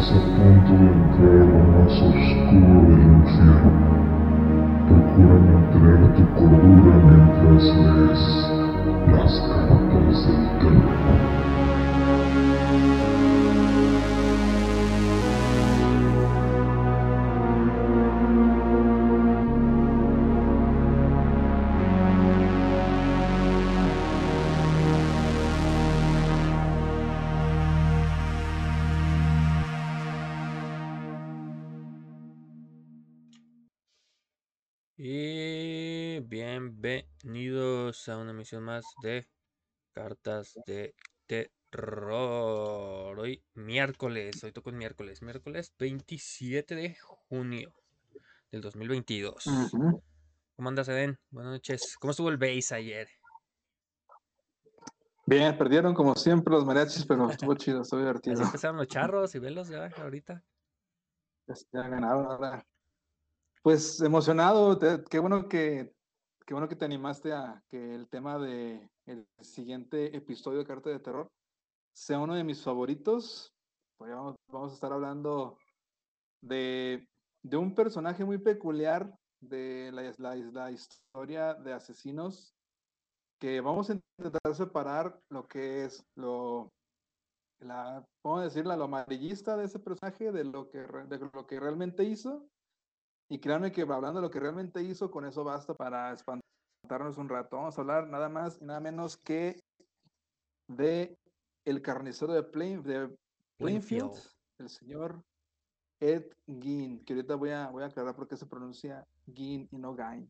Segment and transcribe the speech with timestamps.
[0.00, 3.70] Estás a punto de entrar a lo más oscuro del infierno.
[4.88, 8.24] Procura mantener tu cordura mientras lees
[9.12, 11.59] las cartas del terror.
[38.40, 39.26] Emisión más de
[39.92, 40.94] cartas de
[41.26, 43.18] terror.
[43.18, 46.96] Hoy miércoles, hoy toco el miércoles, miércoles 27 de
[47.28, 47.74] junio
[48.50, 49.46] del 2022.
[49.46, 50.02] Ujú.
[50.56, 51.18] ¿Cómo andas, Eden?
[51.30, 51.96] Buenas noches.
[52.00, 53.08] ¿Cómo estuvo el base ayer?
[55.26, 58.42] Bien, perdieron como siempre los mariachis, pero estuvo chido, estuvo Así divertido.
[58.42, 60.42] empezaron los charros y velos ya ahorita.
[61.72, 62.66] Ya ganaron ahora.
[63.62, 65.92] Pues emocionado, te- qué bueno que
[66.50, 70.90] qué bueno que te animaste a que el tema de el siguiente episodio de Carta
[70.90, 71.28] de Terror
[71.94, 73.52] sea uno de mis favoritos.
[73.96, 75.58] Pues vamos, vamos a estar hablando
[76.42, 77.06] de,
[77.44, 82.50] de un personaje muy peculiar de la, la- la historia de asesinos
[83.40, 86.68] que vamos a intentar separar lo que es lo
[87.60, 88.76] la, ¿cómo decirla?
[88.76, 92.48] Lo amarillista de ese personaje, de lo que, de lo que realmente hizo.
[93.32, 96.10] Y créanme que hablando de lo que realmente hizo, con eso basta para
[96.90, 97.56] un rato.
[97.56, 99.62] Vamos a hablar nada más y nada menos que
[100.66, 101.16] de
[101.64, 103.08] el carnicero de, Plain, de
[103.58, 104.12] Plainfield,
[104.58, 105.22] el señor
[106.00, 109.78] Ed Gein, que ahorita voy a, voy a aclarar por qué se pronuncia Gein y
[109.78, 110.28] no Gain.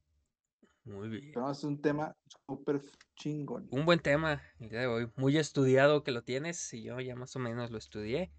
[0.84, 1.30] Muy bien.
[1.32, 2.14] Pero es un tema
[2.46, 2.82] súper
[3.14, 3.66] chingón.
[3.70, 5.10] Un buen tema el día de hoy.
[5.16, 8.32] Muy estudiado que lo tienes y yo ya más o menos lo estudié.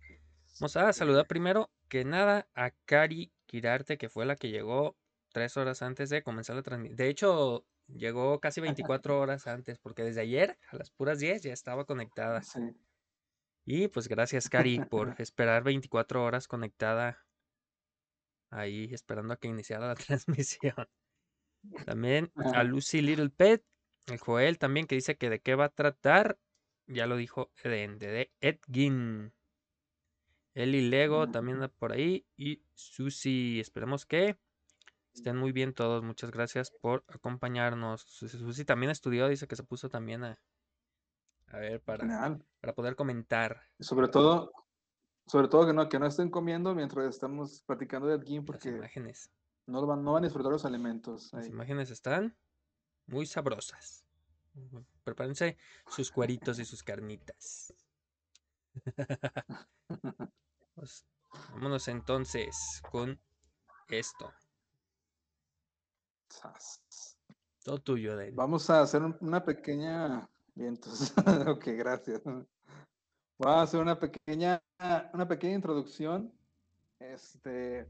[0.60, 4.96] Vamos a saludar primero que nada a Cari Quirarte, que fue la que llegó
[5.32, 6.98] tres horas antes de comenzar la transmisión.
[6.98, 7.66] De hecho,
[7.96, 12.42] llegó casi 24 horas antes, porque desde ayer a las puras 10 ya estaba conectada.
[12.42, 12.60] Sí.
[13.66, 17.26] Y pues gracias, Cari, por esperar 24 horas conectada
[18.50, 20.88] ahí, esperando a que iniciara la transmisión.
[21.86, 22.64] También a Ajá.
[22.64, 23.64] Lucy Little Pet,
[24.08, 26.40] el Joel también, que dice que de qué va a tratar.
[26.88, 29.34] Ya lo dijo Eden, de Edgin.
[30.54, 32.26] Eli Lego también anda por ahí.
[32.36, 34.38] Y Susi, esperemos que
[35.14, 36.04] estén muy bien todos.
[36.04, 38.02] Muchas gracias por acompañarnos.
[38.02, 40.40] Susi, también estudió, dice que se puso también a,
[41.48, 42.46] a ver para, Genial.
[42.60, 44.52] para poder comentar sobre todo,
[45.28, 48.46] sobre todo que no, que no estén comiendo mientras estamos platicando de Ed Gein, las
[48.46, 49.32] porque imágenes.
[49.68, 51.32] no van, no van a disfrutar los alimentos.
[51.34, 52.36] Las imágenes están
[53.06, 54.06] muy sabrosas.
[55.04, 55.58] Prepárense
[55.88, 57.74] sus cueritos y sus carnitas.
[60.74, 61.06] Pues,
[61.50, 63.20] vámonos entonces con
[63.90, 64.34] esto.
[67.64, 68.36] Todo tuyo, Den.
[68.36, 70.28] Vamos a hacer un- una pequeña.
[70.54, 71.14] Vientos.
[71.48, 72.22] ok, gracias.
[72.24, 72.48] Vamos
[73.40, 74.62] a hacer una pequeña,
[75.14, 76.32] una pequeña introducción
[77.00, 77.90] este,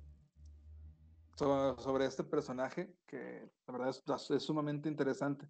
[1.37, 5.49] so- sobre este personaje que la verdad es, es sumamente interesante.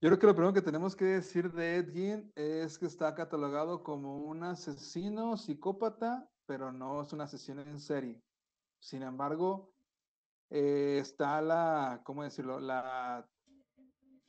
[0.00, 3.14] Yo creo que lo primero que tenemos que decir de Ed Gein es que está
[3.14, 8.20] catalogado como un asesino psicópata, pero no es un asesino en serie.
[8.80, 9.72] Sin embargo,
[10.54, 12.60] eh, está la, ¿cómo decirlo?
[12.60, 13.26] La,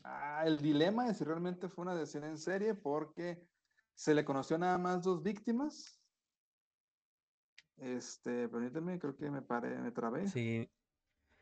[0.05, 3.45] ah, el dilema de si realmente fue una asesino en serie porque
[3.93, 5.99] se le conoció nada más dos víctimas.
[7.75, 10.25] Este, permíteme, creo que me paré, me trabé.
[10.29, 10.71] Sí,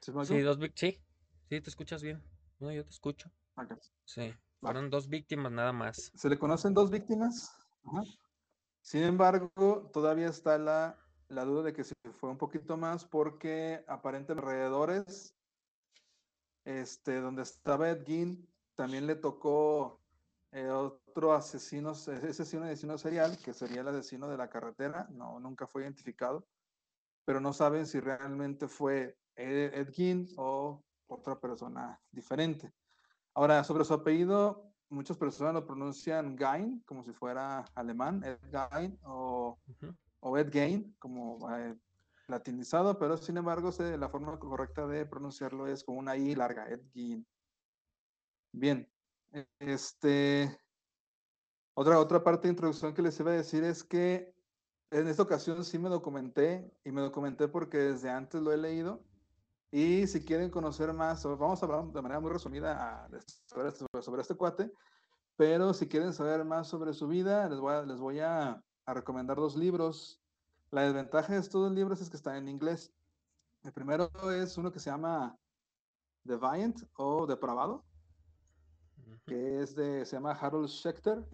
[0.01, 0.27] ¿Sí dos
[0.73, 0.99] sí,
[1.47, 2.23] sí, te escuchas bien.
[2.57, 3.31] No, yo te escucho.
[3.55, 3.77] Acá.
[4.03, 6.11] Sí, fueron dos víctimas nada más.
[6.15, 7.55] Se le conocen dos víctimas.
[7.83, 8.01] Ajá.
[8.81, 10.97] Sin embargo, todavía está la,
[11.31, 15.35] la duda de que si fue un poquito más porque aparentemente alrededores,
[16.65, 20.01] este, donde estaba Ed Gein, también le tocó
[20.51, 25.39] eh, otro asesino, ese asesino, asesino serial, que sería el asesino de la carretera, no,
[25.39, 26.45] nunca fue identificado,
[27.25, 32.73] pero no saben si realmente fue Ed, Ed Gein o otra persona diferente.
[33.33, 38.99] Ahora, sobre su apellido, muchas personas lo pronuncian Gain, como si fuera alemán, Ed Gain,
[39.03, 39.87] o, Ujú.
[39.87, 41.75] o Ed Gain, como eh,
[42.27, 46.81] latinizado, pero sin embargo, la forma correcta de pronunciarlo es con una I larga, Ed
[46.93, 47.25] Gein.
[48.53, 48.91] Bien,
[49.59, 50.57] este,
[51.73, 54.33] otra, otra parte de introducción que les iba a decir es que
[54.91, 59.05] en esta ocasión sí me documenté, y me documenté porque desde antes lo he leído,
[59.71, 63.09] y si quieren conocer más, vamos a hablar de manera muy resumida a-
[63.45, 63.71] sobre,
[64.01, 64.69] sobre este cuate,
[65.37, 68.95] pero si quieren saber más sobre su vida, les voy a, les voy a, a
[68.95, 70.21] recomendar dos libros
[70.71, 72.93] La desventaja de estos libros es que están en inglés.
[73.63, 75.37] El primero es uno que se llama
[76.23, 77.85] Deviant o Depravado,
[79.25, 81.25] que es de, se llama Harold Schechter.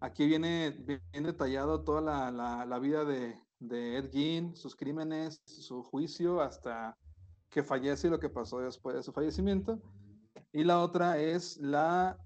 [0.00, 5.42] Aquí viene bien detallado toda la, la- la vida de, de Ed Gein, sus crímenes,
[5.46, 6.98] su juicio, hasta
[7.50, 9.80] que fallece y lo que pasó después de su fallecimiento.
[10.52, 12.18] Y la otra es la,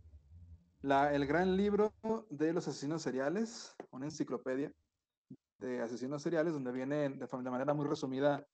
[0.83, 1.93] la, el gran libro
[2.31, 4.73] de los asesinos seriales, una enciclopedia
[5.59, 8.47] de asesinos seriales, donde viene de, de manera muy resumida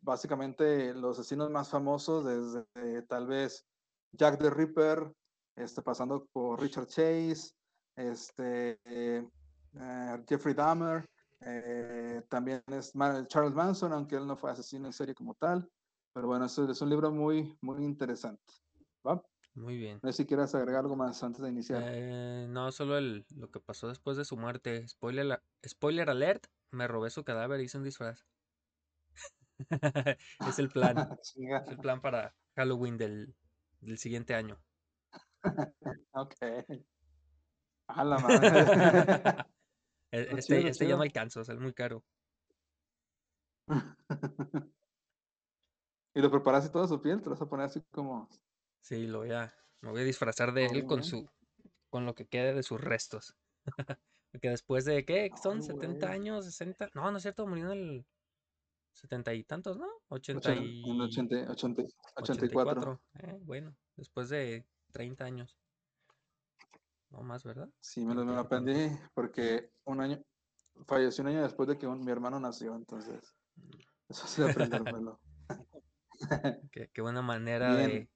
[0.00, 3.66] básicamente los asesinos más famosos, desde tal vez
[4.12, 5.12] Jack the Ripper,
[5.56, 7.52] este, pasando por Richard Chase,
[7.96, 9.26] este, eh,
[10.28, 11.08] Jeffrey Dahmer,
[11.40, 12.92] eh, también es
[13.28, 15.68] Charles Manson, aunque él no fue asesino en serie como tal.
[16.12, 18.42] Pero bueno, eso es un libro muy, muy interesante.
[19.06, 19.22] ¿va?
[19.58, 19.98] Muy bien.
[20.02, 21.82] No sé si quieres agregar algo más antes de iniciar.
[21.84, 24.86] Eh, no, solo el, lo que pasó después de su muerte.
[24.86, 28.24] Spoiler, la- spoiler alert, me robé su cadáver y hice un disfraz.
[30.48, 30.96] es el plan.
[31.34, 33.34] Es el plan para Halloween del,
[33.80, 34.58] del siguiente año.
[36.12, 36.34] Ok.
[37.88, 39.44] A la madre.
[40.10, 42.04] E- Este, chido, este ya no alcanzo, sale muy caro.
[46.14, 48.28] y lo preparaste toda su piel, te lo vas a poner así como.
[48.80, 51.28] Sí, lo voy a, me voy a disfrazar de él con su,
[51.90, 53.36] con lo que quede de sus restos.
[54.32, 55.30] Porque después de, ¿qué?
[55.42, 56.18] Son Ay, 70 güey.
[56.18, 56.90] años, 60.
[56.94, 58.06] No, no es cierto, murió en el
[58.92, 59.86] 70 y tantos, ¿no?
[60.08, 60.90] 80 Ochen- y...
[60.90, 61.82] En 80, 80,
[62.16, 62.22] 84.
[62.22, 63.02] 84.
[63.20, 65.56] Eh, bueno, después de 30 años.
[67.10, 67.70] No más, ¿verdad?
[67.80, 68.84] Sí, me lo, me lo 30 y tantos.
[68.86, 70.22] aprendí porque un año.
[70.86, 73.34] Falleció un año después de que un- mi hermano nació, entonces.
[74.08, 75.20] Eso sí aprendérmelo.
[76.72, 77.90] Qué, qué buena manera Bien.
[77.90, 78.10] de,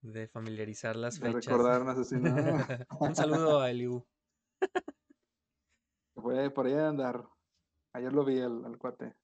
[0.00, 1.46] de familiarizar las de fechas.
[1.46, 2.34] recordar un asesino.
[3.00, 4.06] Un saludo a Eliu.
[6.14, 7.28] Fue por ahí a andar.
[7.92, 9.16] Ayer lo vi al, al cuate.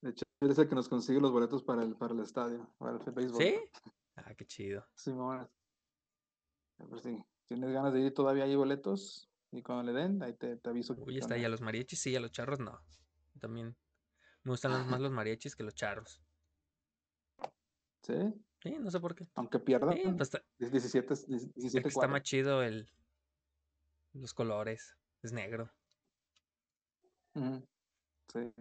[0.00, 2.74] De hecho, él es el que nos consigue los boletos para el, para el estadio,
[2.78, 3.42] para el béisbol.
[3.42, 3.56] ¿Sí?
[4.16, 4.86] Ah, qué chido.
[4.94, 5.12] Sí,
[7.46, 9.30] tienes ganas de ir, todavía hay boletos.
[9.50, 10.94] Y cuando le den, ahí te, te aviso.
[10.98, 11.46] Uy, está, onda.
[11.46, 12.80] a los mariachis sí, a los charros no.
[13.40, 13.76] También
[14.42, 16.20] me gustan más los mariachis que los charros.
[18.02, 18.14] Sí,
[18.64, 19.28] Sí, no sé por qué.
[19.34, 19.92] aunque pierdan.
[19.92, 22.88] Sí, pues está, 17, es 17 que está más chido el,
[24.14, 24.96] los colores.
[25.22, 25.70] Es negro.
[27.34, 28.54] Sí.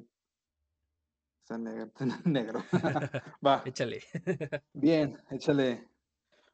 [1.41, 1.89] Está negro.
[2.25, 2.63] negro.
[3.45, 4.03] Va, Échale.
[4.73, 5.87] bien, échale.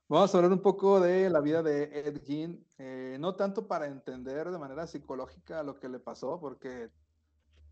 [0.08, 3.88] Vamos a hablar un poco de la vida de Ed Gein, eh, no tanto para
[3.88, 6.92] entender de manera psicológica lo que le pasó, porque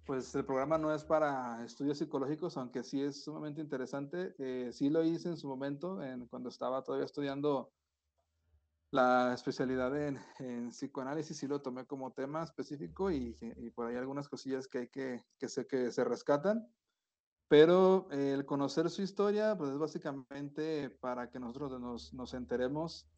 [0.08, 4.34] pues el programa no es para estudios psicológicos, aunque sí es sumamente interesante.
[4.40, 7.74] Eh, sí lo hice en su momento, en, cuando estaba todavía estudiando
[8.90, 13.36] la especialidad en, psicoanálisis, sí lo tomé como tema específico y,
[13.76, 16.66] por ahí algunas cosillas que hay que, que, se, que se rescatan.
[17.50, 23.10] Pero el conocer su historia, pues es básicamente para que nosotros nos, nos enteremos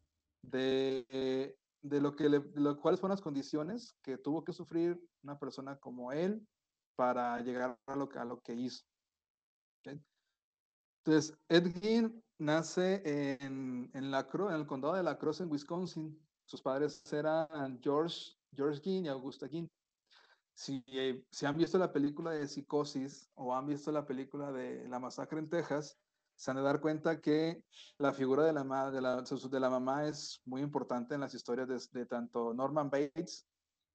[0.42, 5.00] de, de lo que le, de lo, cuáles fueron las condiciones que tuvo que sufrir
[5.22, 6.44] una persona como él
[7.00, 8.84] para llegar a lo, a lo que hizo.
[9.78, 9.98] ¿Okay?
[10.98, 13.00] Entonces, Ed Gein nace
[13.40, 16.22] en, en, la en el condado de La Crosse, en Wisconsin.
[16.44, 19.66] Sus padres eran George, George Gein y Augusta Gein.
[20.52, 24.86] Si, eh, si, han visto la película de Psicosis o han visto la película de
[24.86, 25.96] La Masacre en Texas,
[26.34, 27.64] se han de dar cuenta que
[27.96, 31.66] la figura de la, de la, de la mamá es muy importante en las historias
[31.66, 33.46] de, de tanto Norman Bates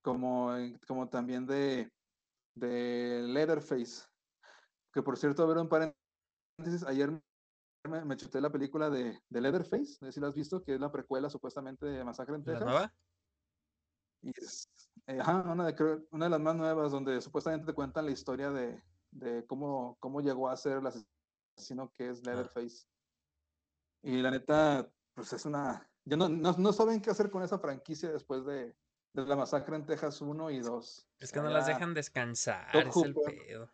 [0.02, 0.56] como,
[0.88, 1.92] como también de,
[2.56, 4.06] de Leatherface.
[4.94, 7.12] Que por cierto, a ver un paréntesis, ayer
[7.90, 10.76] me, me, chuté la película de, de Leatherface, no sé si lo has visto, que
[10.76, 12.66] es la precuela supuestamente de Masacre en Texas.
[12.66, 12.94] ¿La nueva?
[14.22, 14.70] Y es,
[15.08, 18.50] eh, ajá, una, de, una de las más nuevas, donde supuestamente te cuentan la historia
[18.50, 18.82] de,
[19.12, 22.86] de cómo, cómo llegó a ser el asesino que es Leatherface.
[22.86, 22.90] Ah.
[24.04, 25.90] Y la neta, pues es una...
[26.06, 28.76] Ya no, no, no, saben qué hacer con esa franquicia después de,
[29.24, 31.08] de la masacre en Texas 1 y 2.
[31.20, 33.34] Es que no las dejan descansar, Top es Hooper.
[33.34, 33.72] el pedo.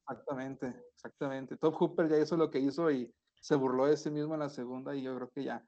[0.00, 1.56] Exactamente, exactamente.
[1.56, 4.48] Top Hooper ya hizo lo que hizo y se burló de sí mismo en la
[4.48, 5.66] segunda y yo creo que ya.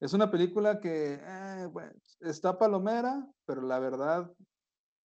[0.00, 4.32] Es una película que eh, bueno, está palomera, pero la verdad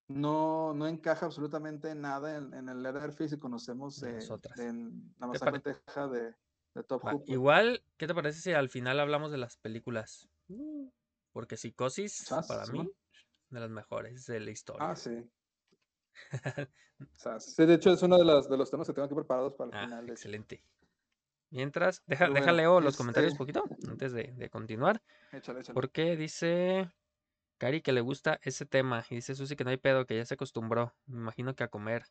[0.07, 4.19] no, no encaja absolutamente en nada en, en el Leatherface y conocemos eh,
[4.57, 6.33] en la masacre en Texas de,
[6.75, 7.33] de Top Va, Hooper.
[7.33, 10.29] Igual, ¿qué te parece si al final hablamos de las películas?
[11.33, 12.89] Porque Psicosis, para mí,
[13.55, 14.89] de las mejores de la historia.
[14.89, 15.27] Ah, sí.
[17.01, 19.15] o sea, sí, de hecho es uno de los, de los temas que tengo aquí
[19.15, 20.09] preparados para el ah, final.
[20.09, 20.61] Excelente.
[21.49, 22.97] Mientras, deja, bueno, deja leo los este...
[22.97, 25.01] comentarios un poquito antes de, de continuar.
[25.31, 25.73] Échale, échale.
[25.73, 26.91] Porque dice
[27.57, 29.05] Cari que le gusta ese tema.
[29.09, 30.93] Y dice Susi que no hay pedo, que ya se acostumbró.
[31.05, 32.03] Me imagino que a comer,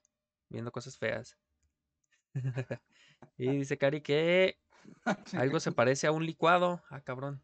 [0.49, 1.37] viendo cosas feas.
[3.37, 4.59] y dice Cari que
[5.37, 6.83] algo se parece a un licuado.
[6.89, 7.43] Ah, cabrón.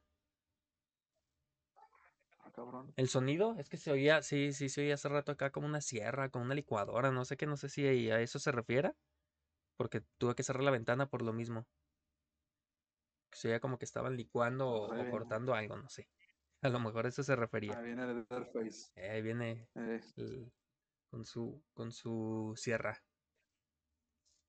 [2.61, 2.93] Cabrón.
[2.97, 5.81] El sonido es que se oía, sí, sí, se oía hace rato acá como una
[5.81, 8.93] sierra, como una licuadora, no sé qué, no sé si a eso se refiere.
[9.79, 11.65] Porque tuve que cerrar la ventana por lo mismo.
[13.33, 16.07] Se oía como que estaban licuando o, Pues o cortando algo, no sé.
[16.63, 17.79] A lo mejor a eso se refería.
[17.79, 18.91] Ahí viene el Leatherface.
[18.97, 20.53] Eh, Ahí viene Eh, el-
[21.11, 22.99] con su con su sierra.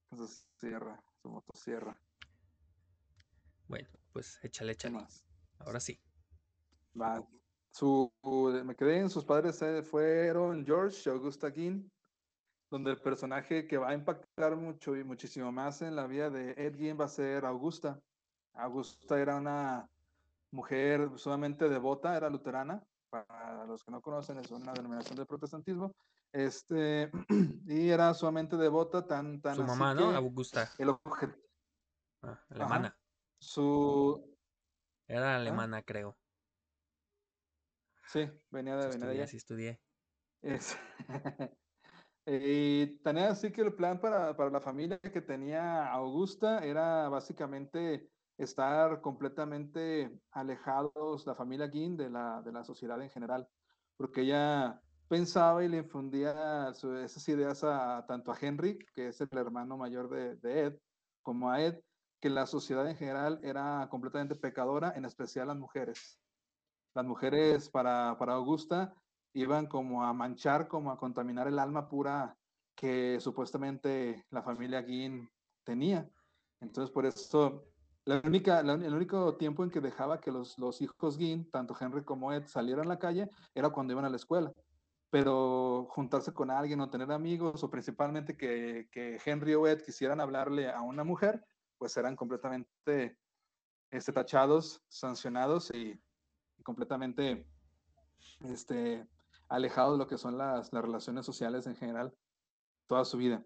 [0.09, 1.95] con su sierra, su motosierra.
[3.69, 5.07] Bueno, pues échale, ¿Qué échale.
[5.59, 5.97] Ahora sí.
[6.99, 7.25] Va.
[7.73, 8.11] Su,
[8.65, 11.89] me quedé en sus padres eh, fueron George y Augusta Guin,
[12.69, 16.51] donde el personaje que va a impactar mucho y muchísimo más en la vida de
[16.51, 17.99] Ed Gein va a ser Augusta.
[18.53, 19.89] Augusta era una
[20.51, 22.83] mujer sumamente devota, era luterana.
[23.09, 25.93] Para los que no conocen, es una denominación del protestantismo.
[26.33, 27.11] Este,
[27.67, 30.11] y era sumamente devota, tan, tan Su así mamá, ¿no?
[30.11, 30.69] Augusta.
[30.77, 31.35] el obje-
[32.23, 32.95] Ah, alemana.
[33.39, 34.37] su,
[35.07, 36.15] Era alemana, creo.
[38.11, 39.27] Sí, venía de, Sí venía de estudié, allá.
[39.27, 39.81] sí estudié.
[40.41, 40.77] Es-
[42.25, 48.09] y tenía así que el plan para, para la familia que tenía Augusta era básicamente
[48.37, 53.47] estar completamente alejados, la familia Guin, de la, de la sociedad en general,
[53.97, 59.21] porque ella pensaba y le infundía su- esas ideas a tanto a Henry, que es
[59.21, 60.79] el hermano mayor de, de Ed,
[61.21, 61.81] como a Ed,
[62.19, 66.21] que la sociedad en general era completamente pecadora, en especial las mujeres.
[66.93, 68.93] Las mujeres para, para Augusta
[69.33, 72.37] iban como a manchar, como a contaminar el alma pura
[72.75, 75.29] que supuestamente la familia Guin
[75.63, 76.09] tenía.
[76.59, 77.63] Entonces, por eso,
[78.05, 81.75] la única, la- el único tiempo en que dejaba que los, los hijos Guin, tanto
[81.79, 84.51] Henry como Ed, salieran a la calle era cuando iban a la escuela.
[85.09, 90.21] Pero juntarse con alguien o tener amigos, o principalmente que, que Henry o Ed quisieran
[90.21, 91.45] hablarle a una mujer,
[91.77, 93.17] pues eran completamente
[93.91, 96.01] este, tachados, sancionados y,
[96.63, 97.47] completamente
[98.43, 99.07] este,
[99.49, 102.13] alejado de lo que son las, las relaciones sociales en general
[102.87, 103.43] toda su vida.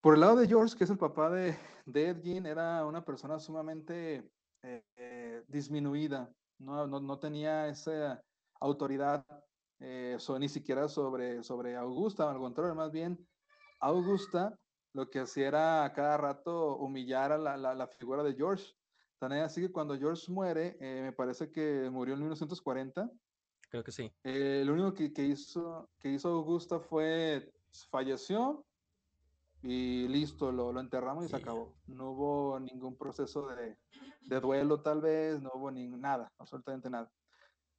[0.00, 1.56] Por el lado de George, que es el papá de,
[1.86, 4.30] de Ed Gein, era una persona sumamente
[4.62, 8.22] eh, eh, disminuida, no, no, no tenía esa
[8.60, 9.24] autoridad
[9.80, 13.26] eh, so- ni siquiera sobre, sobre Augusta, al contrario, más bien
[13.80, 14.58] Augusta
[14.92, 18.74] lo que hacía era a cada rato humillar a la, la, la figura de George.
[19.18, 23.10] Tan así que cuando George muere, eh, me parece que murió en 1940,
[23.70, 24.12] Creo que sí.
[24.22, 27.52] eh, lo único que, que hizo, que hizo Augusta fue
[27.90, 28.64] falleció
[29.62, 31.74] y listo, lo, lo enterramos y se acabó.
[31.86, 33.76] No hubo ningún proceso de,
[34.28, 37.10] de duelo tal vez, no hubo ni nada, absolutamente nada.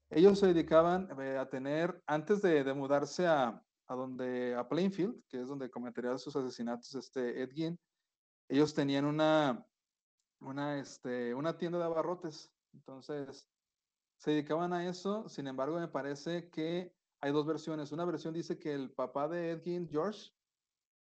[0.09, 5.23] Ellos se dedicaban eh, a tener, antes de, de mudarse a, a donde, a Plainfield,
[5.27, 7.79] que es donde cometería sus asesinatos este Ed Gein,
[8.49, 9.65] ellos tenían una,
[10.39, 12.51] una, este, una tienda de abarrotes.
[12.73, 13.47] Entonces,
[14.17, 15.27] se dedicaban a eso.
[15.29, 17.91] Sin embargo, me parece que hay dos versiones.
[17.91, 20.31] Una versión dice que el papá de Ed Gein, George,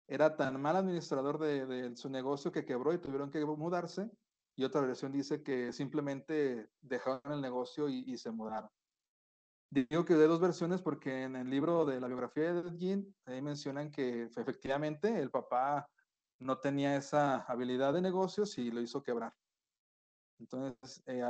[0.06, 4.10] era tan mal administrador de, su negocio que quebró y tuvieron que mudarse.
[4.56, 8.68] Y otra versión dice que simplemente dejaron el negocio y, y se mudaron.
[9.70, 13.16] Digo que de dos versiones porque en el libro de la biografía de Ed Gein,
[13.26, 15.88] ahí mencionan que efectivamente el papá
[16.40, 19.35] no tenía esa habilidad de negocios y lo hizo quebrar.
[20.38, 21.23] Entonces, eh,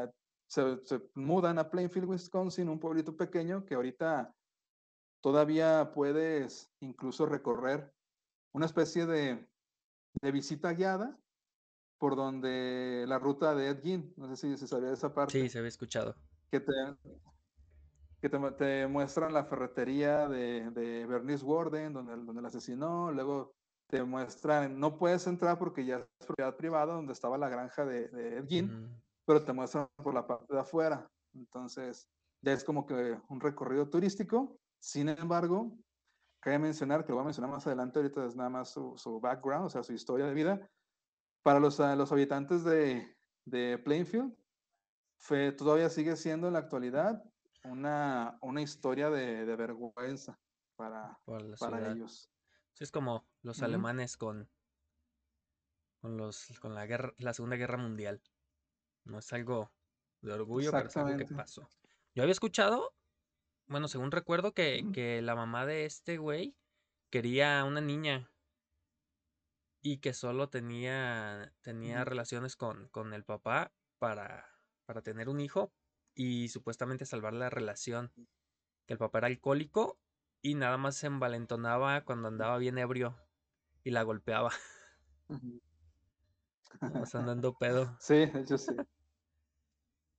[0.47, 4.37] se, se mudan a Plainfield, Wisconsin, un pueblito pequeño que ahorita
[5.23, 7.95] todavía puedes incluso recorrer
[8.53, 9.51] una especie de,
[10.23, 11.21] de visita guiada
[11.99, 15.33] por donde la ruta de Ed Gein, no sé si se sabía de esa parte,
[15.33, 16.15] Sí, se había escuchado.
[16.51, 16.73] que te,
[18.21, 23.60] que te, te muestran la ferretería de, de Bernice Warden, donde, donde la asesinó, luego
[23.91, 28.09] te muestran, no puedes entrar porque ya es propiedad privada, donde estaba la granja de,
[28.09, 29.03] de Ed Gein, Ujú.
[29.27, 31.11] pero te muestran por la parte de afuera.
[31.35, 32.09] Entonces,
[32.43, 34.59] ya es como que un recorrido turístico.
[34.81, 35.79] Sin embargo,
[36.41, 39.21] cabe mencionar, que lo voy a mencionar más adelante, ahorita es nada más su, su
[39.21, 40.71] background, o sea, su historia de vida.
[41.43, 43.17] Para los, los habitantes de,
[43.47, 44.35] de Plainfield,
[45.19, 47.23] fue, todavía sigue siendo en la actualidad
[47.65, 50.39] una, una historia de, de vergüenza
[50.77, 51.19] para,
[51.59, 51.93] para ciudad.
[51.93, 52.30] ellos.
[52.75, 54.49] Sí, es como los alemanes con,
[56.01, 58.23] con los con la guerra, la Segunda Guerra Mundial.
[59.05, 59.73] No es algo
[60.21, 61.69] de orgullo, pero es algo que pasó.
[62.15, 62.95] Yo había escuchado,
[63.67, 66.57] bueno, según recuerdo, que, que la mamá de este güey
[67.11, 68.31] quería una niña
[69.83, 74.47] y que solo tenía, tenía relaciones con, con el papá para,
[74.85, 75.73] para tener un hijo
[76.15, 78.13] y supuestamente salvar la relación.
[78.87, 80.01] Que el papá era alcohólico
[80.43, 83.17] y nada más se envalentonaba cuando andaba bien ebrio
[83.85, 84.51] y la golpeaba.
[86.95, 87.97] O sea, andando pedo.
[88.01, 88.73] Sí, de hecho sí.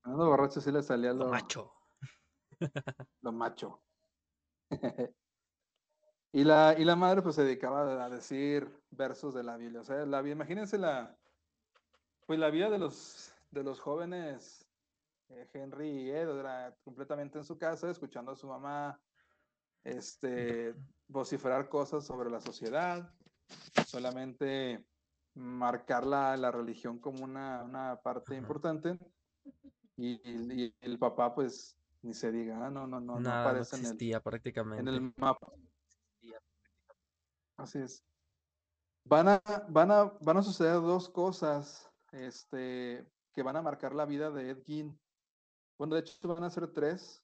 [0.03, 1.71] Andando borracho sí le salía Lo lo, macho.
[3.21, 3.83] lo macho.
[6.33, 9.81] Y la, y la madre pues se dedicaba a decir versos de la Biblia.
[9.81, 11.17] O sea, la, imagínense la,
[12.25, 14.65] pues la vida de los, de los jóvenes
[15.27, 19.01] eh, Henry y Ed, era completamente en su casa, escuchando a su mamá
[19.83, 20.75] este,
[21.07, 23.13] vociferar cosas sobre la sociedad,
[23.87, 24.85] solamente
[25.33, 28.97] marcar la, la religión como una, una parte importante.
[29.97, 32.69] Y, y- el papá, pues, ni se diga, ¿ah?
[32.69, 34.89] no, no, no, no Nada, no aparece en el, existía en prácticamente.
[34.91, 35.51] el mapa.
[37.57, 38.03] Así es.
[39.05, 44.05] Van a, van a, van a suceder dos cosas este, que van a marcar la
[44.05, 44.99] vida de Ed Gein.
[45.77, 47.20] Bueno, de hecho van a ser tres,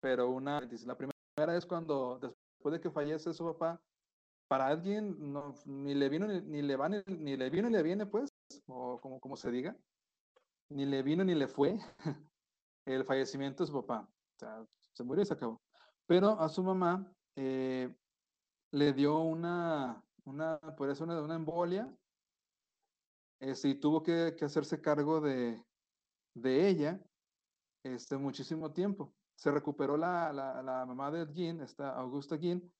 [0.00, 3.80] pero una, la primera es cuando después de que fallece su papá,
[4.48, 7.76] para Gein no, ni le vino ni, ni le va ni, ni le vino ni
[7.76, 8.30] le viene, pues,
[8.66, 9.76] o como, como se diga,
[10.70, 11.78] ni le vino ni le fue
[12.86, 14.08] el fallecimiento de su papá.
[14.10, 15.60] O sea, se murió y se acabó.
[16.06, 17.94] Pero a su mamá eh,
[18.72, 21.94] le dio una, una, por eso una, una embolia,
[23.40, 25.62] este, y tuvo que, que hacerse cargo de,
[26.34, 27.00] de ella
[27.84, 29.12] este, muchísimo tiempo.
[29.38, 32.72] Se recuperó la, la, la mamá de Gin, esta Augusta Gin,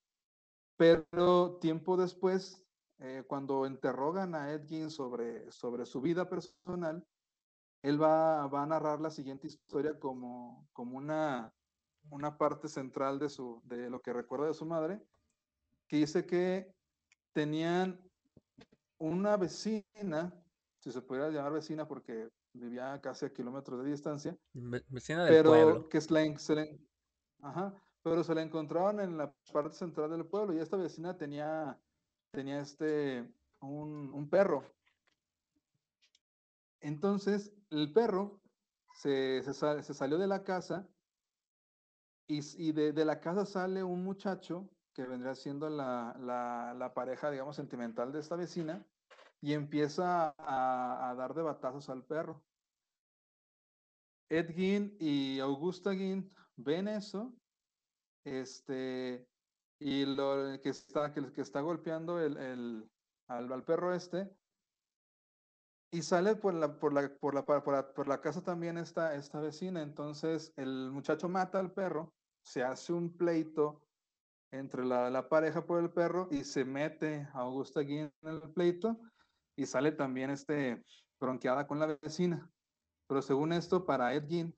[0.76, 2.66] pero tiempo después,
[2.98, 7.06] eh, cuando interrogan a Ed sobre, sobre su vida personal,
[7.82, 11.54] él va, va a narrar la siguiente historia como, como una,
[12.10, 15.00] una parte central de, su, de lo que recuerda de su madre,
[15.86, 16.74] que dice que
[17.32, 18.00] tenían
[18.98, 20.34] una vecina,
[20.80, 25.34] si se pudiera llamar vecina porque vivía casi a kilómetros de distancia, Ve- Vecina del
[25.34, 25.88] pero pueblo.
[25.88, 26.66] que se la, se la
[27.42, 31.80] ajá, pero se la encontraban en la parte central del pueblo y esta vecina tenía,
[32.32, 34.64] tenía este, un, un perro.
[36.80, 38.40] Entonces, el perro
[38.94, 40.88] se, se sal- se salió de la casa
[42.26, 46.94] y, y de, de la casa sale un muchacho que vendría siendo la, la- la
[46.94, 48.86] pareja, digamos, sentimental de esta vecina
[49.40, 52.47] y empieza a, a dar de batazos al perro.
[54.30, 54.50] Ed
[54.98, 57.34] y Augusta Gein ven eso,
[58.24, 59.26] este,
[59.80, 62.88] y lo que está, que, está golpeando el,
[63.28, 64.30] al, perro este,
[65.92, 69.14] y sale por la, por la, por la, por la, por la casa también esta,
[69.14, 69.82] esta vecina.
[69.82, 72.12] Entonces el muchacho mata al perro,
[72.42, 73.82] se hace un pleito
[74.50, 78.50] entre la, la pareja por el perro y se mete a Augusta Guin en el
[78.52, 78.98] pleito
[79.56, 80.82] y sale también este
[81.20, 82.50] bronqueada con la vecina.
[83.08, 84.54] Pero según esto, para Ed Gein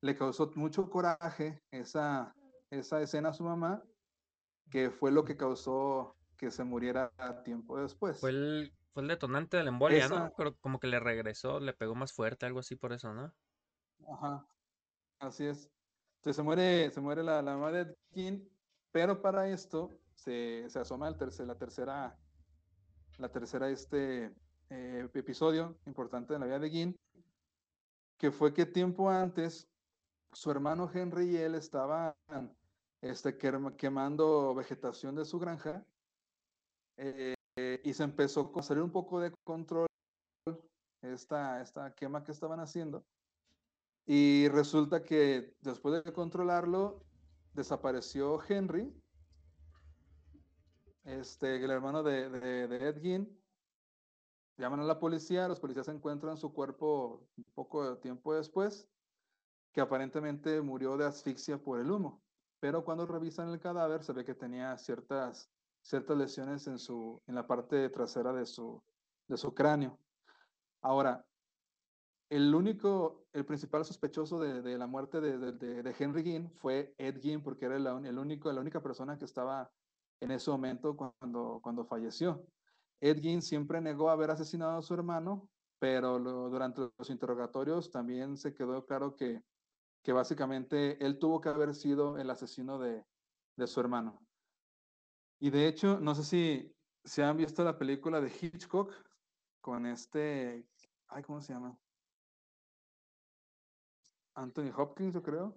[0.00, 2.34] le causó mucho coraje esa,
[2.70, 3.82] esa escena a su mamá,
[4.70, 7.12] que fue lo que causó que se muriera
[7.44, 8.18] tiempo después.
[8.20, 10.32] Fue el, fue el detonante de la embolia, Esa- ¿no?
[10.36, 13.32] Pero como que le regresó, le pegó más fuerte, algo así por eso, ¿no?
[14.08, 14.46] Ajá,
[15.20, 15.70] así es.
[16.16, 18.48] Entonces se muere, se muere la, la mamá de Ed Gein,
[18.92, 22.16] pero para esto se, se asoma el tercer, la tercera,
[23.18, 24.34] la tercera este,
[24.70, 26.96] eh, episodio importante de la vida de Gein,
[28.18, 29.68] que fue que tiempo antes
[30.32, 32.14] su hermano Henry y él estaban
[33.00, 35.86] este, quemando vegetación de su granja
[36.96, 37.34] eh,
[37.84, 39.86] y se empezó a salir un poco de control
[41.02, 43.04] esta, esta quema que estaban haciendo.
[44.06, 47.04] Y resulta que después de controlarlo,
[47.52, 48.92] desapareció Henry,
[51.04, 53.43] este, el hermano de, de, de.
[54.56, 58.88] Llaman a la policía, los policías encuentran su cuerpo un poco de tiempo después,
[59.72, 62.22] que aparentemente murió de asfixia por el humo.
[62.60, 65.50] Pero cuando revisan el cadáver se ve que tenía ciertas,
[65.82, 68.80] ciertas lesiones en, su, en la parte trasera de su,
[69.26, 69.98] de su cráneo.
[70.80, 71.26] Ahora,
[72.30, 77.66] el único, el principal sospechoso de, la muerte de, Henry Gein fue Ed Gein, porque
[77.66, 79.70] era el único, la única persona que estaba
[80.20, 82.46] en ese momento cuando, cuando falleció.
[83.04, 88.54] Ed Gein siempre negó haber asesinado a su hermano, pero durante los interrogatorios también se
[88.54, 89.42] quedó claro que,
[90.06, 93.04] básicamente él tuvo que haber sido el asesino de,
[93.66, 94.26] su hermano.
[95.38, 98.90] Y de hecho, no sé si, si han visto la película de Hitchcock
[99.60, 100.66] con este,
[101.08, 101.78] ay, ¿cómo se llama?
[104.34, 105.54] Anthony Hopkins, yo creo.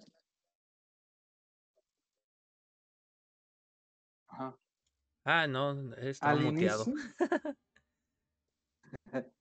[5.30, 6.86] Ah, no, estaba Al muteado.
[6.86, 6.94] inicio,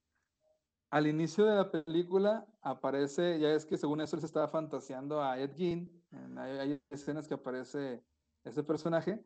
[0.90, 5.22] al inicio de la película aparece, ya es que según eso él se estaba fantaseando
[5.22, 6.04] a Ed Gein,
[6.36, 8.04] hay, hay escenas que aparece
[8.44, 9.24] ese personaje,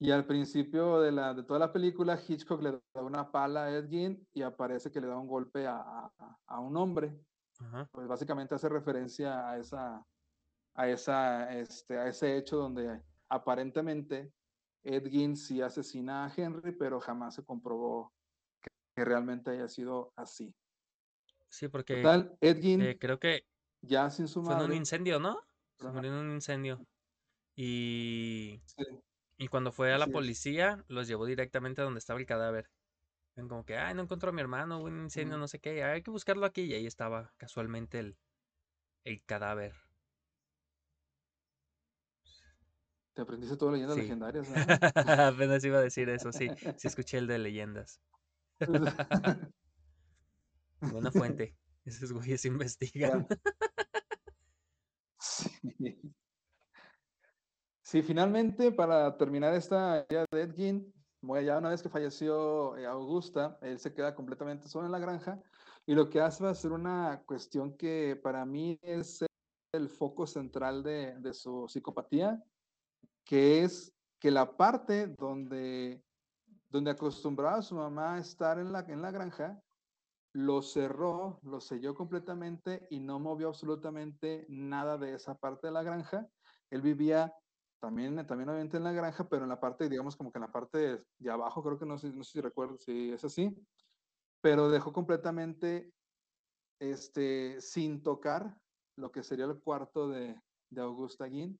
[0.00, 3.70] y al principio de, la, de toda la película Hitchcock le da una pala a
[3.70, 7.24] Ed Gein y aparece que le da un golpe a, a- a un hombre,
[7.60, 7.86] Ajá.
[7.92, 10.04] pues básicamente hace referencia a esa,
[10.74, 14.32] a esa, este, a ese hecho donde aparentemente
[14.84, 18.12] Ed Gein sí asesina a Henry, pero jamás se comprobó
[18.62, 20.54] que, que realmente haya sido así.
[21.48, 23.42] Sí, porque Total, Ed Gein eh, creo que
[23.82, 24.76] ya sin su fue en un madre.
[24.76, 25.40] incendio, ¿no?
[25.76, 26.84] Se murió en un incendio.
[27.56, 28.84] Y, sí,
[29.38, 32.70] y cuando fue a la policía, los llevó directamente a donde estaba el cadáver.
[33.36, 36.02] Como que, ay, no encontró a mi hermano, hubo un incendio, no sé qué, hay
[36.02, 36.62] que buscarlo aquí.
[36.64, 38.18] Y ahí estaba casualmente el,
[39.04, 39.74] el cadáver.
[43.20, 44.02] Te aprendiste todas leyendas Sí.
[44.04, 45.28] legendarias, ¿verdad?
[45.28, 46.48] Apenas iba a decir eso, sí.
[46.78, 48.00] Sí escuché el de leyendas.
[50.80, 51.54] Buena fuente.
[51.84, 53.26] Esos güeyes investigan.
[55.18, 56.00] Sí.
[57.82, 62.74] Sí, finalmente, para terminar esta idea de Ed Gein, bueno, ya una vez que falleció
[62.78, 65.42] eh, Augusta, él se queda completamente solo en la granja
[65.84, 69.22] y lo que hace va a ser una cuestión que para mí es
[69.72, 72.42] el foco central de, de su psicopatía,
[73.30, 76.02] que es que la parte donde,
[76.68, 79.62] donde acostumbraba su mamá a estar en la, en la granja,
[80.32, 85.84] lo cerró, lo selló completamente y no movió absolutamente nada de esa parte de la
[85.84, 86.26] granja.
[86.70, 87.32] Él vivía
[87.78, 90.52] también, también obviamente en la granja, pero en la parte, digamos, como que en la
[90.52, 93.56] parte de, de abajo, creo que no sé, no sé si recuerdo si es así,
[94.40, 95.92] pero dejó completamente
[96.80, 98.58] este, sin tocar
[98.96, 100.34] lo que sería el cuarto de,
[100.68, 101.56] de Augusta Guin.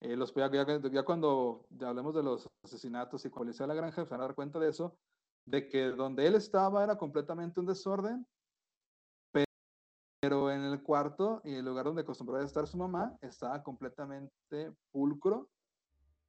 [0.00, 4.10] Eh, los, ya, ya- cuando hablemos de los asesinatos y policía de la granja, se
[4.10, 4.98] van a dar cuenta de eso,
[5.44, 8.26] de que donde él estaba era completamente un desorden,
[9.32, 9.44] pe-
[10.20, 15.50] pero en el cuarto y el lugar donde acostumbraba estar su mamá estaba completamente pulcro,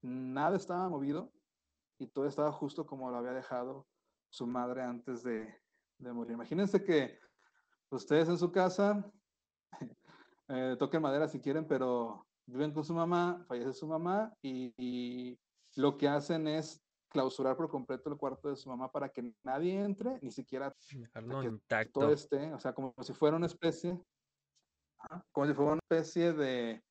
[0.01, 1.31] nada estaba movido
[1.99, 3.87] y todo estaba justo como lo había dejado
[4.29, 5.61] su madre antes de,
[5.97, 6.33] de morir.
[6.33, 7.19] Imagínense que
[7.89, 9.11] ustedes en su casa,
[10.49, 15.39] eh, toquen madera si quieren, pero viven con su mamá, fallece su mamá y, y
[15.75, 19.81] lo que hacen es clausurar por completo el cuarto de su mamá para que nadie
[19.83, 20.73] entre, ni siquiera
[21.41, 21.99] que intacto.
[21.99, 24.01] todo esté, o sea, como si fuera una especie,
[25.31, 26.81] como si fuera una especie de,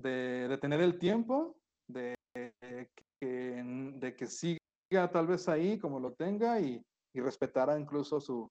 [0.00, 1.56] de, de tener el tiempo,
[1.88, 3.62] de, de que,
[3.96, 6.82] de que siga tal vez ahí como lo tenga y,
[7.14, 8.48] y respetara incluso su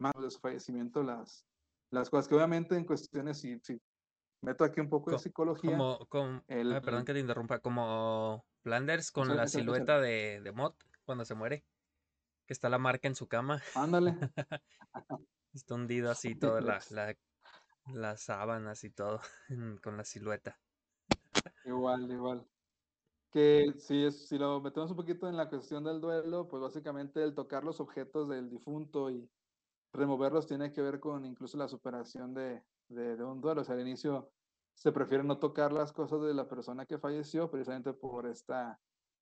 [0.00, 1.44] mano de su fallecimiento las,
[1.92, 3.78] las cosas que obviamente en cuestiones, si, si
[4.42, 7.60] meto aquí un poco de Co- psicología, Como, como, el- ay, perdón que te interrumpa,
[7.60, 11.64] como Flanders con la silueta de, de Mott cuando se muere,
[12.46, 14.14] que está la marca en su cama, ándale,
[15.52, 17.16] está hundido así toda la, la,
[17.94, 19.20] las sábanas y todo
[19.82, 20.60] con la silueta.
[21.64, 22.50] Igual, igual.
[23.30, 27.22] Que si, es, si lo metemos un poquito en la cuestión del duelo, pues básicamente
[27.22, 29.30] el tocar los objetos del difunto y
[29.92, 33.62] removerlos tiene que ver con incluso la superación de, de, un duelo.
[33.62, 34.30] O sea, al inicio
[34.74, 38.54] se prefiere no tocar las cosas de la persona que falleció, precisamente por este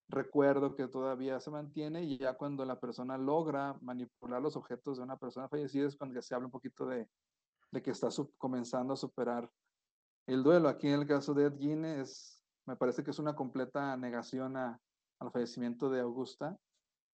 [0.09, 5.03] recuerdo que todavía se mantiene, y ya cuando la persona logra manipular los objetos de
[5.03, 7.07] una persona fallecida es cuando se habla un poquito de,
[7.71, 9.49] de que está comenzando a superar
[10.25, 10.67] el duelo.
[10.67, 11.81] Aquí en el caso de Ed Gein
[12.65, 16.57] me parece que es una completa negación al fallecimiento de Augusta,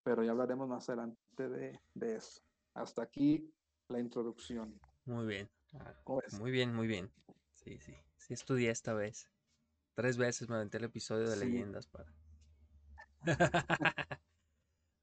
[0.03, 2.41] pero ya hablaremos más adelante de, de eso.
[2.73, 3.51] Hasta aquí
[3.89, 4.79] la introducción.
[5.05, 5.93] Muy bien, ah,
[6.39, 7.11] muy bien, muy bien.
[7.53, 9.29] Sí, sí, sí estudié esta vez.
[9.95, 11.45] Tres veces me aventé el episodio de Sí.
[11.45, 12.11] leyendas para.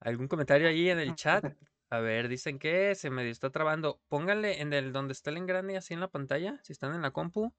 [0.00, 1.44] ¿Algún comentario ahí en el chat?
[1.90, 4.00] A ver, dicen que se medio está trabando.
[4.08, 7.10] Pónganle en el donde está el engrane así en la pantalla, si están en la
[7.10, 7.52] compu,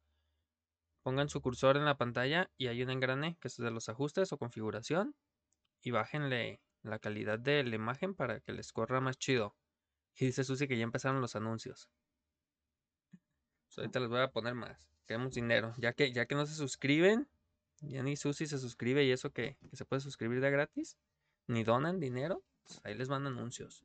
[1.03, 4.31] pongan su cursor en la pantalla y hay un engrane que es de los ajustes
[4.31, 5.15] o configuración
[5.81, 9.55] y bájenle la calidad de la imagen para que les corra más chido.
[10.15, 11.89] Y dice Susi que ya empezaron los anuncios.
[13.73, 14.87] Pues ahorita les voy a poner más.
[15.07, 15.73] Queremos dinero.
[15.79, 17.27] Ya que, ya que no se suscriben,
[17.81, 20.95] ya ni Susi se suscribe y eso que, que se puede suscribir de gratis,
[21.47, 23.83] ni donan dinero, pues ahí les van anuncios.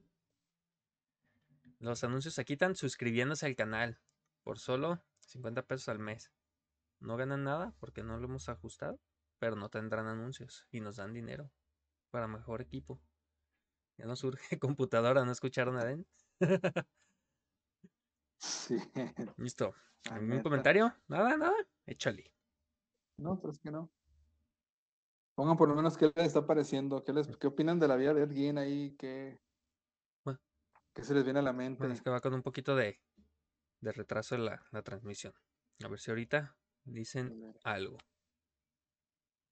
[1.79, 3.99] Los anuncios se quitan suscribiéndose al canal
[4.43, 6.31] por solo 50 pesos al mes.
[7.01, 9.01] No ganan nada porque no lo hemos ajustado,
[9.39, 11.51] pero no tendrán anuncios y nos dan dinero
[12.11, 13.01] para mejor equipo.
[13.97, 16.07] Ya no surge computadora, ¿no escucharon a Den?
[18.69, 18.77] Sí.
[19.39, 19.75] Listo.
[20.11, 20.95] ¿Algún comentario?
[21.09, 21.55] Nada, nada.
[21.87, 22.35] Échale.
[23.17, 23.91] No, pero es que no.
[25.35, 28.13] Pongan por lo menos qué les está pareciendo, qué, les, qué opinan de la vida
[28.13, 29.41] de Gein ahí, qué,
[30.25, 30.39] Bueno.
[30.93, 31.79] qué se les viene a la mente.
[31.79, 33.01] Bueno, es que va con un poquito de,
[33.81, 35.33] de retraso en la, la transmisión.
[35.83, 37.97] A ver si ahorita dicen algo.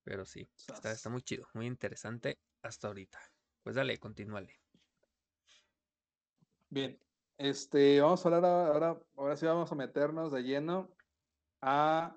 [0.04, 3.20] Pero sí, está, está muy chido, muy interesante hasta ahorita.
[3.62, 4.52] Pues dale, continúale.
[6.68, 6.98] Bien,
[7.38, 10.88] este, vamos a hablar ahora, ahora sí vamos a meternos de lleno
[11.60, 12.16] a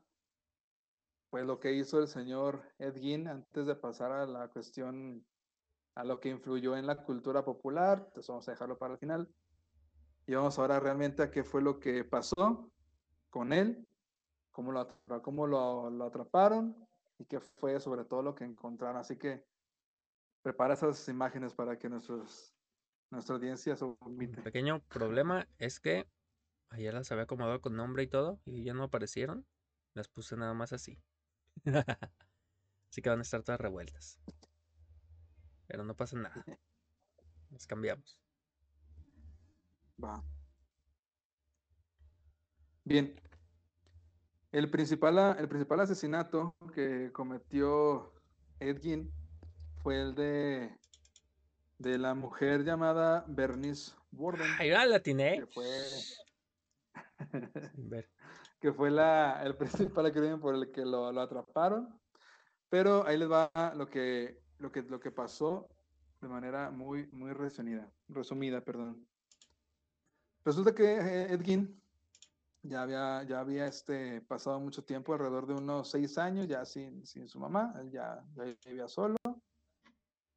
[1.30, 5.26] pues lo que hizo el señor Edgin antes de pasar a la cuestión
[5.96, 9.30] a lo que influyó en la cultura popular, entonces vamos a dejarlo para el final.
[10.26, 12.72] Y vamos ahora realmente a qué fue lo que pasó
[13.30, 13.88] con él,
[14.52, 14.88] cómo lo,
[15.22, 18.98] cómo lo, lo atraparon y qué fue sobre todo lo que encontraron.
[18.98, 19.44] Así que
[20.42, 22.56] prepara esas imágenes para que nuestros,
[23.12, 24.42] nuestra audiencia se omite.
[24.42, 26.08] pequeño problema es que
[26.70, 29.46] ayer las había acomodado con nombre y todo y ya no aparecieron.
[29.94, 31.00] Las puse nada más así.
[32.90, 34.20] así que van a estar todas revueltas.
[35.68, 36.44] Pero no pasa nada.
[37.52, 38.22] Las cambiamos.
[40.04, 40.24] Va.
[42.84, 43.16] Bien.
[44.52, 48.14] El principal, el principal asesinato que cometió
[48.60, 49.12] Edgin
[49.82, 50.79] fue el de,
[51.80, 54.48] de la mujer llamada Bernice Warden.
[54.60, 55.40] Ay, la tiene.
[55.40, 55.66] Que fue,
[58.60, 62.00] que fue la, el principal crimen por el que lo, lo, atraparon.
[62.70, 65.68] Pero ahí les va lo que, lo que, lo que pasó
[66.22, 69.08] de manera muy, muy resumida, resumida, perdón.
[70.44, 71.82] Resulta que eh, Edgin
[72.62, 77.06] ya había, ya había este, pasado mucho tiempo, alrededor de unos seis años, ya sin,
[77.06, 79.16] sin su mamá, él ya, ya vivía solo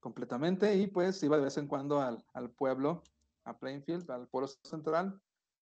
[0.02, 3.02] completamente y pues iba de vez en cuando al, pueblo,
[3.44, 5.18] a Plainfield, al pueblo central,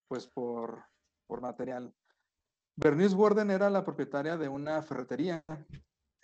[0.08, 0.82] pues por,
[1.26, 1.94] por material.
[2.74, 5.44] Bernice Warden era la propietaria de una ferretería.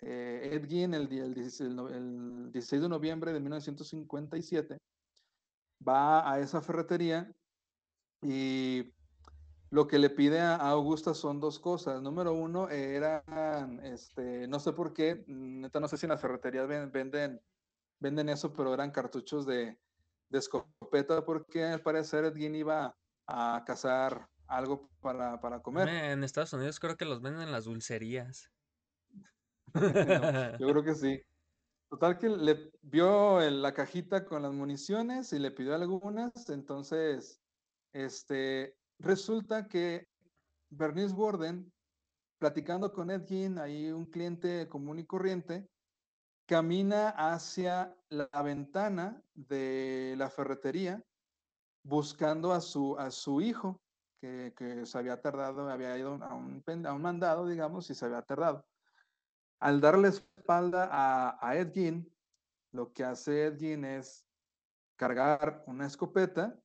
[0.01, 4.77] Eh, el, el, el 16 de noviembre de 1957
[5.87, 7.31] va a esa ferretería
[8.23, 8.93] y
[9.69, 12.01] lo que le pide a Augusta son dos cosas.
[12.01, 13.23] Número uno, era,
[13.83, 17.39] este, no sé por qué, neta, no sé si en las ferreterías venden
[17.99, 19.77] venden eso, pero eran cartuchos de,
[20.29, 22.95] de escopeta porque al parecer Edwin iba
[23.27, 25.89] a cazar algo para, para comer.
[25.89, 28.49] En Estados Unidos creo que los venden en las dulcerías.
[30.59, 31.21] yo creo que sí.
[31.89, 37.39] Total que le vio la cajita con las municiones y le pidió algunas, entonces,
[37.93, 40.05] este, resulta que
[40.69, 41.71] Bernice Warden,
[42.39, 45.69] platicando con Ed ahí un cliente común y corriente,
[46.47, 51.03] camina hacia la ventana de la ferretería
[51.83, 53.79] buscando a su, a su hijo,
[54.19, 58.05] que, que se había tardado, había ido a un, a un, mandado, digamos, y se
[58.05, 58.65] había tardado.
[59.59, 62.03] Al darle espalda a, a Ed
[62.71, 64.25] lo que hace Ed es
[64.97, 66.59] cargar una escopeta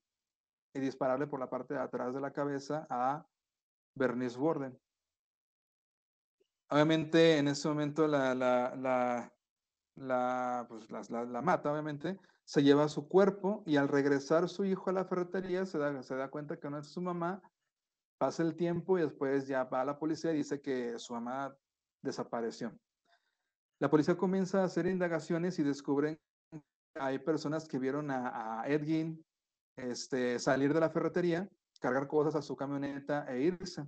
[0.74, 3.26] y dispararle por la parte de atrás de la cabeza a
[3.94, 4.78] Bernice Warden.
[6.70, 9.32] Obviamente en ese momento la, la, la,
[9.96, 14.90] la, pues, la, la, mata, obviamente, se lleva su cuerpo y al regresar su hijo
[14.90, 17.42] a la ferretería se da, se da cuenta que no es su mamá,
[18.18, 21.54] pasa el tiempo y después ya va a la policía y dice que su mamá
[22.02, 22.72] desapareció.
[23.80, 26.18] La policía comienza a hacer indagaciones y descubren
[26.50, 26.60] que
[26.94, 28.66] hay personas que vieron a, a
[29.76, 31.48] este, salir de la ferretería,
[31.80, 33.84] cargar cosas a su camioneta e irse.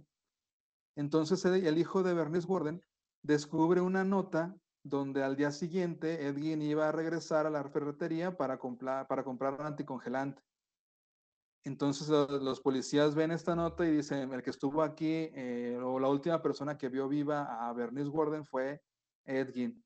[0.96, 2.82] Entonces el hijo de Bernice Warden
[3.22, 8.58] descubre una nota donde al día siguiente Edwin iba a regresar a la ferretería para
[8.58, 10.42] comprar, para comprar un anticongelante.
[11.64, 16.08] Entonces los, policías ven esta nota y dicen, el que estuvo aquí, eh, o la
[16.08, 18.82] última persona que vio viva a Bernice Warden fue
[19.24, 19.82] Edwin.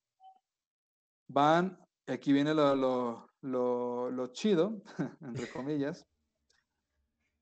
[1.29, 3.29] Van, aquí viene lo,
[4.33, 4.83] chido,
[5.21, 6.05] entre comillas,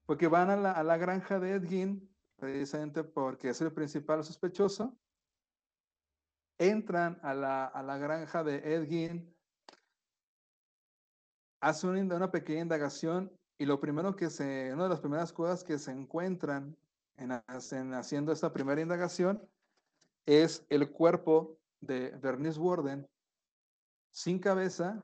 [0.04, 4.98] porque van a la, granja de Edwin, precisamente porque es el principal sospechoso,
[6.58, 9.22] entran a la, a la granja de Ed
[11.60, 15.64] hacen una, una, pequeña indagación y lo primero que se, una de las primeras cosas
[15.64, 16.76] que se encuentran
[17.16, 19.42] en, en haciendo esta primera indagación
[20.26, 23.06] es el cuerpo de Bernice Warden
[24.10, 25.02] sin cabeza,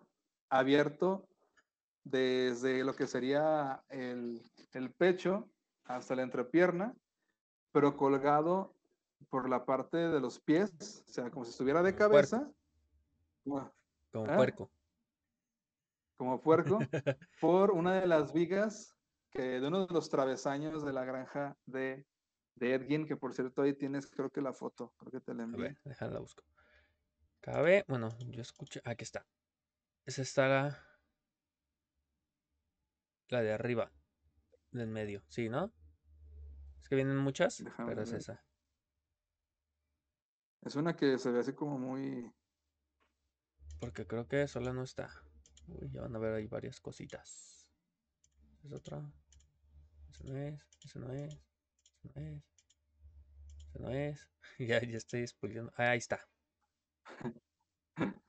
[0.49, 1.29] abierto
[2.05, 5.49] desde lo que sería el, el pecho
[5.85, 6.95] hasta la entrepierna,
[7.73, 8.75] pero colgado
[9.31, 12.51] por la parte de los pies, o sea, como si estuviera de cabeza.
[13.45, 14.37] Como ¿eh?
[14.37, 14.71] puerco.
[16.17, 16.79] Como puerco,
[17.41, 18.97] por una de las vigas
[19.31, 22.07] que de uno de los travesaños de la granja de,
[22.57, 25.45] de Edgin, que por cierto ahí tienes, creo que la foto, creo que te la
[25.45, 25.77] envié.
[25.99, 26.45] A ver, busco.
[27.41, 29.27] Cabe, bueno, yo escucho, aquí está.
[30.05, 30.87] Esa está la,
[33.29, 33.91] la de arriba,
[34.71, 35.73] del medio, ¿sí, no?
[36.81, 38.45] Es que vienen muchas, Déjame pero es esa.
[40.63, 42.33] Es una que se ve así como muy.
[43.81, 45.11] Porque creo que sola no está.
[45.67, 47.69] Uy, ya van a ver ahí varias cositas.
[48.65, 49.03] Es otra.
[50.11, 52.43] Eso no es, eso no es, eso no es.
[53.69, 54.29] Eso no es.
[54.59, 55.73] Ya, ya estoy spoileando.
[55.77, 56.21] Ah, ahí está.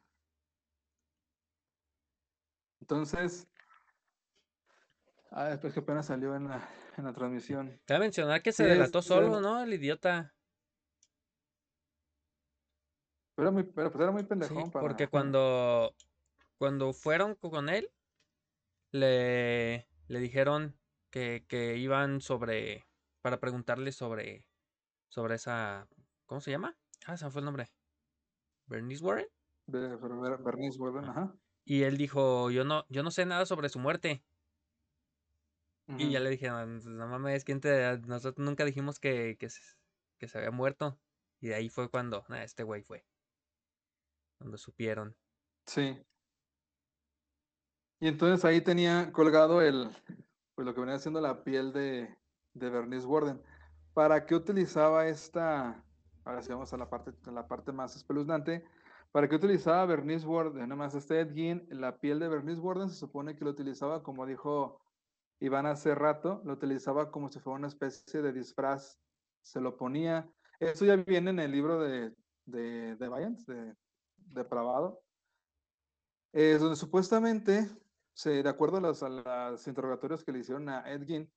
[2.82, 3.48] Entonces.
[5.32, 6.67] Ah, después que apenas salió en la,
[6.98, 7.80] en la transmisión.
[7.86, 9.62] Cabe mencionar que se Sí, delató es- solo, ¿no?
[9.63, 10.34] El idiota.
[13.36, 14.88] Pero, era muy, pero pues era muy Sí, pendejón para.
[14.88, 15.96] porque cuando,
[16.58, 17.89] cuando fueron co- con él,
[18.91, 20.76] le, le dijeron
[21.10, 22.86] que, que iban sobre,
[23.22, 24.48] para preguntarle sobre,
[25.10, 25.88] sobre esa,
[26.26, 26.78] ¿cómo se llama?
[27.06, 27.69] Ah, se me fue el nombre.
[28.67, 29.28] Bernice Warren.
[29.67, 31.12] De Bernice Warden, Ah.
[31.12, 31.36] ajá.
[31.65, 34.24] Y él dijo, yo no, yo no sé nada sobre su muerte.
[35.88, 39.62] Y ya le dijeron, no mames, ¿quién te, nosotros nunca dijimos que, que, se,
[40.17, 41.00] que se había muerto.
[41.39, 43.06] Y de ahí fue cuando, "Nah, este güey fue.
[44.43, 45.15] Cuando supieron.
[45.65, 45.97] Sí.
[48.01, 49.89] Y entonces ahí tenía colgado el,
[50.53, 52.13] pues lo que venía siendo la piel de,
[52.53, 53.41] de Bernice Warden.
[53.93, 55.82] ¿Para qué utilizaba esta?
[56.25, 58.65] Ahora sí vamos a la parte, a la parte más espeluznante.
[59.13, 60.63] ¿Para qué utilizaba Bernice Warden?
[60.63, 64.03] Nada más este Ed Gein, la piel de Bernice Warden se supone que lo utilizaba,
[64.03, 64.82] como dijo
[65.39, 68.99] Iván hace rato, lo utilizaba como si fuera una especie de disfraz.
[69.41, 70.29] Se lo ponía.
[70.60, 73.77] Eso ya viene en el libro de, de, de Valiant, de
[74.27, 75.03] Depravado.
[76.33, 77.69] Eh, donde supuestamente,
[78.13, 81.31] se, de acuerdo a los, a los interrogatorios que le hicieron a Ed Gein,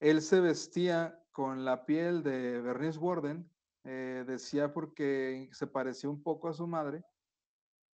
[0.00, 3.50] él se vestía con la piel de Bernice Warden,
[3.84, 7.04] eh, decía porque se parecía un poco a su madre.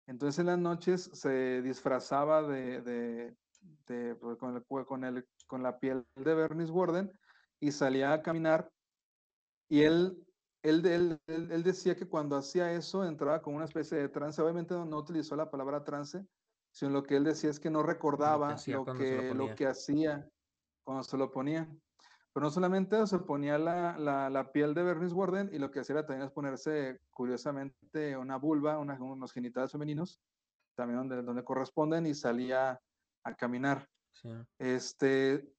[0.07, 3.37] Entonces en las noches se disfrazaba de-
[3.87, 7.13] de, pues, con, el- con, el- con la piel de Bernice Warden
[7.61, 8.73] y salía a caminar.
[9.69, 10.26] Y él,
[10.69, 14.41] él, él, él- él decía que cuando hacía eso entraba como una especie de trance.
[14.43, 16.27] Obviamente no, no utilizó la palabra trance,
[16.73, 20.29] sino lo que él decía es que no recordaba lo que, lo que hacía
[20.85, 21.69] cuando se lo ponía.
[22.33, 25.81] Pero no solamente se ponía la, la, la piel de Bernice Warden y lo que
[25.81, 30.21] hacía era también es ponerse, curiosamente, una vulva, una- unos genitales femeninos,
[30.75, 32.79] también donde, donde corresponden, y salía
[33.25, 33.89] a caminar.
[34.13, 34.29] Sí.
[34.59, 35.51] Este,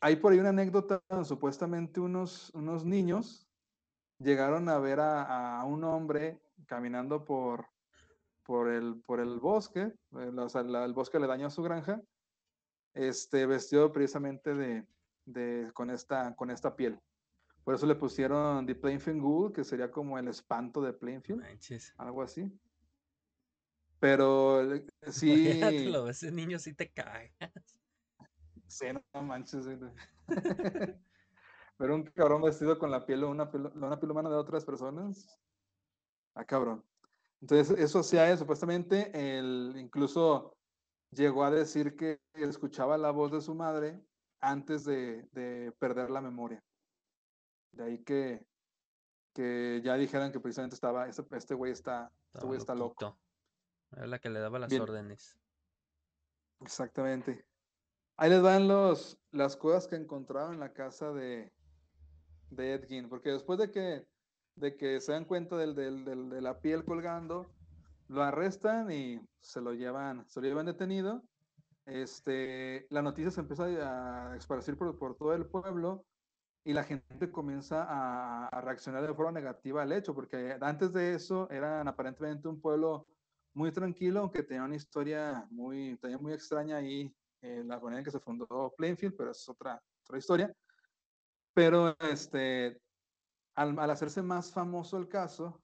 [0.00, 3.48] hay por ahí una anécdota, supuestamente unos, unos niños
[4.22, 7.66] llegaron a ver a, a un hombre caminando por,
[8.44, 11.62] por, el, por el bosque, el, o sea, la- el bosque le dañó a su
[11.62, 12.00] granja,
[12.94, 14.86] este, vestido precisamente de,
[15.24, 16.98] de, con, esta, con esta piel.
[17.64, 21.94] Por eso le pusieron The Plainfield Ghoul, que sería como el espanto de Plainfield, Manches.
[21.96, 22.50] algo así.
[24.00, 27.32] Pero eh, sí, Imagínatelo, ese niño sí te cae.
[28.66, 29.66] Sí, no manches.
[31.76, 34.64] Pero un cabrón vestido con la piel o una piel, una piel humana de otras
[34.64, 35.38] personas.
[36.34, 36.84] Ah, cabrón.
[37.40, 40.56] Entonces, eso hacía supuestamente, él incluso
[41.10, 44.00] llegó a decir que escuchaba la voz de su madre
[44.40, 46.62] antes de, de perder la memoria.
[47.72, 48.46] De ahí que,
[49.34, 53.18] que ya dijeran que precisamente estaba, este, este güey está, este güey está loco.
[53.90, 54.82] Era la que le daba las Bien.
[54.82, 55.36] órdenes.
[56.60, 57.44] Exactamente.
[58.16, 61.52] Ahí les van los, las cosas que encontraron en la casa de,
[62.54, 64.06] de Ed Gein, porque después de que,
[64.56, 67.46] de que se dan cuenta del, del- del- de la piel colgando,
[68.08, 71.22] lo arrestan y se lo llevan, se lo llevan detenido.
[71.84, 73.64] Este, la noticia se empieza
[74.32, 76.04] a esparcir por, por todo el pueblo
[76.64, 81.14] y la gente comienza a, a reaccionar de forma negativa al hecho, porque antes de
[81.14, 83.08] eso eran aparentemente un pueblo
[83.54, 88.04] muy tranquilo, aunque tenía una historia muy, tenía muy extraña ahí, eh, la manera en
[88.04, 90.54] que se fundó Plainfield, pero es otra, otra historia.
[91.54, 92.80] Pero este,
[93.54, 95.62] al, al hacerse más famoso el caso,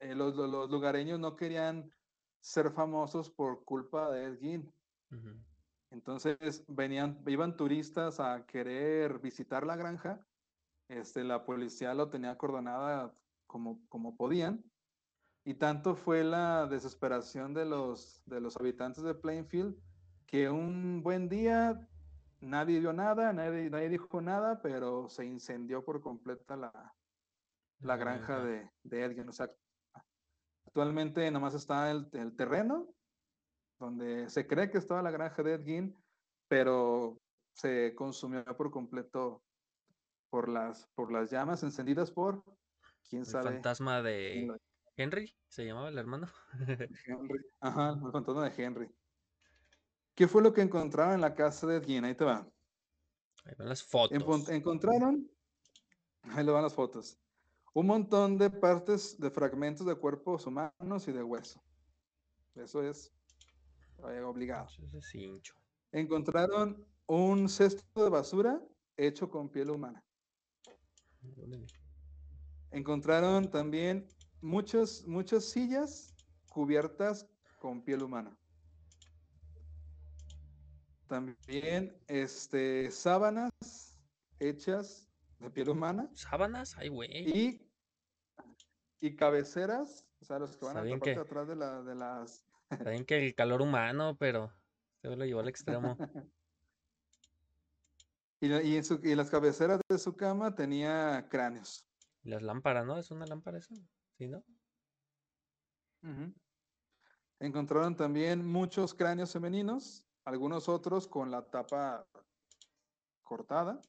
[0.00, 1.92] eh, los, los- los lugareños no querían
[2.40, 4.74] ser famosos por culpa de Ed Gein.
[5.90, 10.26] Entonces venían, iban turistas a querer visitar la granja.
[10.88, 13.14] Este, la policía lo tenía acordonada
[13.46, 14.64] como, como podían.
[15.44, 19.76] Y tanto fue la desesperación de los, de los habitantes de Plainfield
[20.26, 21.88] que un buen día
[22.40, 26.94] nadie vio nada, nadie, nadie dijo nada, pero se incendió por completa la,
[27.80, 29.28] la granja de, de Edgar.
[29.28, 29.50] O sea,
[30.66, 32.94] actualmente nomás está el, el terreno
[33.78, 35.96] donde se cree que estaba la granja de Ed Gein,
[36.48, 37.22] pero
[37.54, 39.44] se consumió por completo
[40.30, 42.44] por las, por las llamas encendidas por
[43.08, 43.50] quién El sabe.
[43.52, 44.56] fantasma de
[44.96, 46.26] Henry, se llamaba el hermano.
[47.06, 47.40] Henry.
[47.60, 48.97] Ajá, el fantasma de Henry.
[50.18, 52.04] ¿Qué fue lo que encontraron en la casa de Gein?
[52.04, 52.44] Ahí te va.
[53.44, 54.48] Ahí van las fotos.
[54.48, 55.30] Encontraron
[56.30, 57.20] Ahí le van las fotos.
[57.72, 61.62] Un montón de partes, de fragmentos de cuerpos humanos y de hueso.
[62.56, 63.12] Eso es
[64.08, 64.68] eh, obligado.
[64.82, 65.54] Eso es hincho.
[65.92, 68.60] Encontraron un cesto de basura
[68.96, 70.04] hecho con piel humana.
[72.72, 74.08] Encontraron también
[74.40, 76.12] muchas, muchas sillas
[76.48, 77.24] cubiertas
[77.60, 78.36] con piel humana.
[81.08, 83.50] También este, sábanas
[84.38, 86.76] hechas de piel humana ¿Sábanas?
[86.76, 87.10] Ay, güey.
[87.10, 87.70] y,
[89.00, 91.82] y cabeceras, o sea, los que van Está a la parte que- atrás de, la,
[91.82, 92.44] de las...
[92.70, 94.52] Está bien que el calor humano, pero
[95.00, 95.96] se lo llevó al extremo.
[98.40, 101.84] Y, y en su- y las cabeceras de su cama tenía cráneos.
[102.22, 102.96] Y las lámparas, ¿no?
[102.96, 103.74] ¿Es una lámpara eso?
[104.16, 104.44] ¿Sí, no?
[107.40, 112.06] Encontraron también muchos cráneos femeninos, algunos otros con la tapa
[113.22, 113.80] cortada,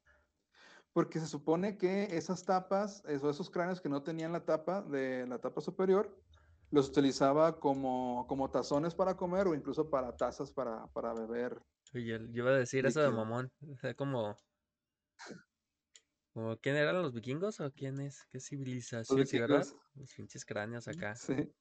[0.93, 5.27] porque se supone que esas tapas, eso- esos cráneos que no tenían la tapa de
[5.27, 6.17] la tapa superior,
[6.71, 11.61] los utilizaba como, como tazones para comer o incluso para tazas para, para beber.
[11.93, 13.51] Oye, yo iba a decir eso de mamón.
[13.71, 14.35] O sea, como...
[16.33, 18.25] como ¿Quién eran los vikingos o quién es?
[18.31, 19.25] ¿Qué civilización?
[19.25, 19.65] Sí, ¿verdad?
[19.95, 21.15] Los pinches cráneos acá.
[21.15, 21.51] Sí.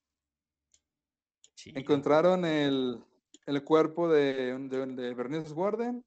[1.55, 1.81] Chido.
[1.81, 3.03] Encontraron el,
[3.47, 6.05] el cuerpo de, de, Bernice Warden,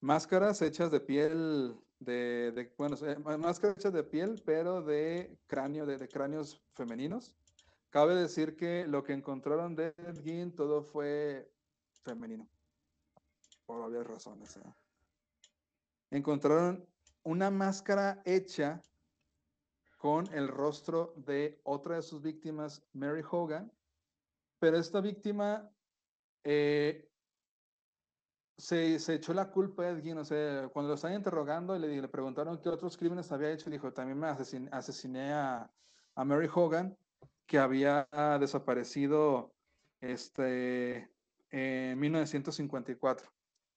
[0.00, 6.60] máscaras hechas de piel, de, bueno, má- máscaras de piel, pero de cráneo, de, cráneos
[6.74, 7.34] femeninos.
[7.90, 11.50] Cabe decir que lo que encontraron de Ed todo fue
[12.04, 12.48] femenino,
[13.64, 14.56] por obvias razones.
[14.56, 14.74] ¿eh?
[16.10, 16.86] Encontraron
[17.22, 18.82] una máscara hecha
[19.98, 23.72] con el rostro de otra de sus víctimas, Mary Hogan,
[24.58, 25.70] pero esta víctima
[26.44, 27.10] eh,
[28.56, 32.08] se, se echó la culpa a Gein, o sea, cuando lo estaban interrogando y le,
[32.08, 35.72] preguntaron qué otros crímenes había hecho, dijo, también me asesin- asesiné a,
[36.14, 36.98] a Mary Hogan,
[37.46, 38.08] que había
[38.40, 39.54] desaparecido
[40.00, 41.10] este,
[41.50, 43.30] en 1954,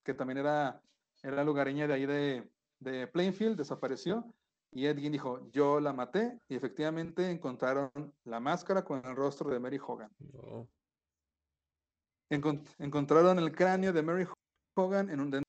[0.04, 0.84] que también era,
[1.22, 4.36] era lugareña de ahí de, de Plainfield, desapareció.
[4.74, 7.92] Y Gein dijo, yo la maté y efectivamente encontraron
[8.24, 10.12] la máscara con el rostro de Mary Hogan.
[10.20, 10.68] No.
[12.80, 14.26] Encontraron el cráneo de Mary
[14.78, 15.44] Hogan en un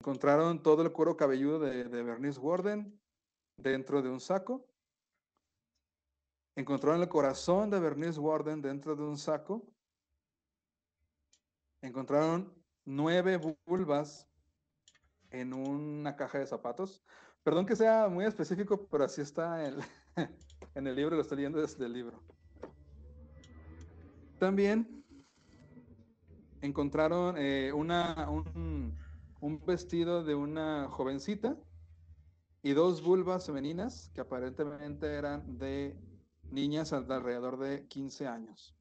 [0.00, 2.98] encontraron todo el cuero cabelludo de, de Bernice Warden
[3.58, 4.66] dentro de un saco.
[6.56, 9.62] Encontraron el corazón de Bernice Warden dentro de un saco.
[11.82, 12.52] Encontraron
[12.86, 14.26] nueve vulvas
[15.30, 17.02] en una caja de zapatos.
[17.42, 19.80] Perdón que sea muy específico, pero así está el-
[20.74, 22.22] en el libro, lo estoy leyendo desde el libro.
[24.38, 25.04] También
[26.60, 28.96] encontraron eh, una, un,
[29.40, 31.56] un vestido de una jovencita
[32.62, 35.96] y dos vulvas femeninas que aparentemente eran de
[36.50, 38.74] niñas de alrededor de 15 años.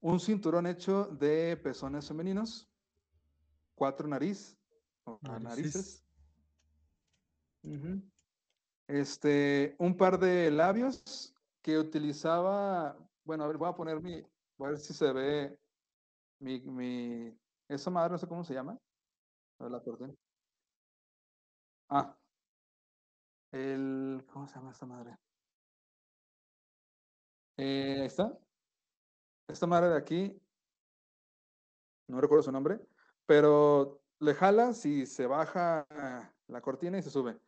[0.00, 2.70] Un cinturón hecho de pezones femeninos,
[3.74, 4.56] cuatro nariz,
[5.04, 6.04] o Narices.
[8.86, 14.22] Este, un par de labios que utilizaba, bueno, a ver, voy a poner mi,
[14.56, 15.58] voy a ver si se ve
[16.40, 17.38] mi, mi,
[17.68, 18.78] esa madre, no sé cómo se llama.
[19.58, 20.06] A ver, la corté.
[21.88, 22.16] Ah,
[23.52, 25.16] el, ¿cómo se llama esta madre?
[27.56, 28.38] Eh, ahí está.
[29.48, 30.40] Esta madre de aquí,
[32.08, 32.80] no recuerdo su nombre,
[33.26, 35.86] pero le jalas y se baja
[36.48, 37.38] la cortina y se sube.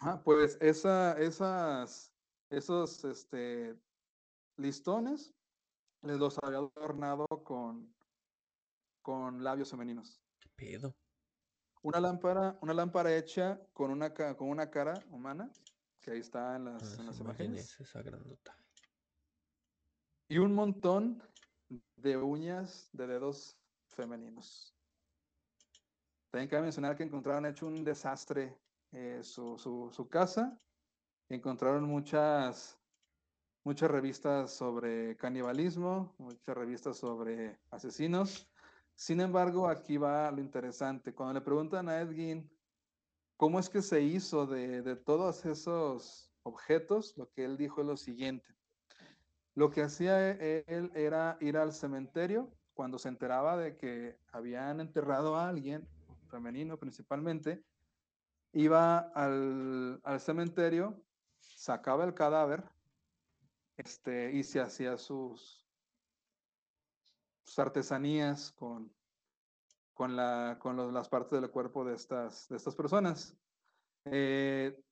[0.00, 2.12] Ah, pues esa, esas,
[2.50, 3.76] esos este,
[4.56, 5.34] listones
[6.02, 7.92] les los había adornado con,
[9.02, 10.20] con labios femeninos.
[10.38, 10.94] ¿Qué pedo?
[11.82, 15.50] Una lámpara, una lámpara hecha con una, con una cara humana,
[16.00, 17.20] que ahí está en A las, en las imágenes.
[17.20, 18.56] imágenes, esa grandota.
[20.28, 21.22] Y un montón
[21.96, 24.76] de uñas de dedos femeninos.
[26.30, 28.56] También cabe mencionar que encontraron hecho un desastre
[28.92, 30.60] eh, su, su- casa.
[31.28, 32.80] Encontraron muchas,
[33.64, 38.50] muchas revistas sobre canibalismo, muchas revistas sobre asesinos.
[38.94, 41.14] Sin embargo, aquí va lo interesante.
[41.14, 42.50] Cuando le preguntan a Ed Gein
[43.36, 47.86] cómo es que se hizo de, de todos esos objetos, lo que él dijo es
[47.86, 48.56] lo siguiente.
[49.54, 54.80] Lo que hacía e- él era ir al cementerio cuando se enteraba de que habían
[54.80, 55.88] enterrado a alguien,
[56.30, 57.67] femenino principalmente,
[58.52, 61.04] iba al, al cementerio,
[61.38, 62.64] sacaba el cadáver
[63.76, 65.68] este, y se hacía sus,
[67.44, 68.94] sus artesanías con,
[69.94, 73.36] con, la, con los- las partes del cuerpo de estas, de estas personas.
[74.04, 74.82] Eh,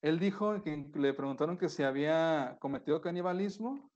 [0.00, 3.90] él dijo que le preguntaron que si había cometido canibalismo.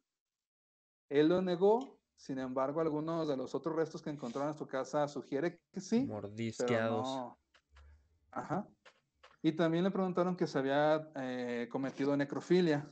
[1.09, 2.01] Él lo negó.
[2.17, 6.07] Sin embargo, algunos de los otros restos que encontraron en su casa sugiere que sí.
[6.07, 7.07] pero Mordisqueados.
[7.09, 7.44] no.
[8.35, 8.67] Ajá.
[9.43, 12.89] Y también le preguntaron que se había eh, cometido necrofilia.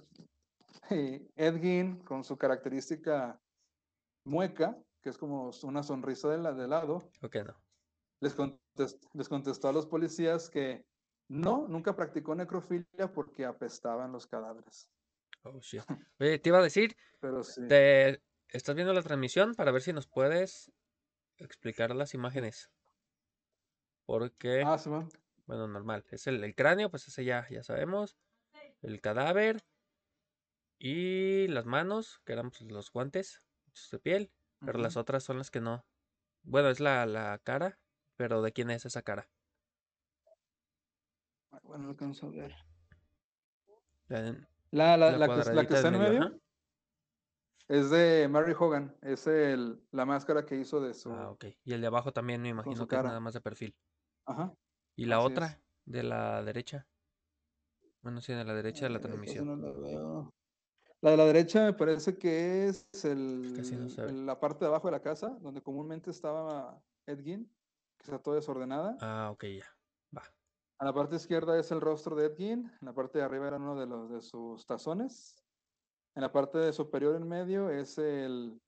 [0.90, 3.40] Y Ed Gein, con su característica
[4.24, 7.54] mueca, que es como una sonrisa de, la, de lado, Ok, no.
[8.20, 10.84] les, contes- les contestó a los policías que
[11.28, 14.88] no, nunca practicó necrofilia porque apestaban los cadáveres.
[15.44, 15.82] Oh, shit.
[16.20, 17.62] Oye, te iba a decir, Pero sí.
[17.68, 18.22] te...
[18.48, 20.70] ¿estás viendo la transmisión para ver si nos puedes
[21.38, 22.70] explicar las imágenes?
[24.04, 25.08] Porque, Ah, sí, va.
[25.52, 26.04] Bueno, normal.
[26.10, 28.16] Es el, el cráneo, pues ese ya, ya sabemos.
[28.80, 29.62] El cadáver.
[30.78, 34.32] Y las manos, que eran pues, los guantes hechos de piel.
[34.64, 35.84] Pero las otras son las que no.
[36.42, 37.78] Bueno, es la, la cara.
[38.16, 39.28] Pero ¿de quién es esa cara?
[41.62, 42.54] Bueno, no alcanzo a ver.
[44.08, 46.40] La- La, la, que, la que está en medio, medio
[47.68, 48.96] es de Mary Hogan.
[49.02, 51.12] Es el, la máscara que hizo de su.
[51.12, 51.46] Ah, ok.
[51.64, 53.08] Y el de abajo también me imagino que es cara.
[53.08, 53.76] nada más de perfil.
[54.26, 54.52] Ajá.
[54.96, 55.32] ¿Y la Así es.
[55.32, 55.62] otra?
[55.84, 56.86] De la derecha.
[58.02, 59.46] Bueno, sí, de la derecha de la Eh, transmisión.
[59.46, 60.34] no la veo.
[61.00, 64.92] La de la derecha me parece que es el, no la parte de abajo de
[64.92, 67.44] la casa, donde comúnmente estaba Ed Gein,
[67.98, 68.96] que está toda desordenada.
[69.00, 69.66] Ah, ok, ya.
[70.16, 70.22] Va.
[70.78, 73.48] A la parte izquierda es el rostro de Ed Gein, en la parte de arriba
[73.48, 75.44] era uno de los de sus tazones.
[76.14, 78.60] En la parte superior en medio es el,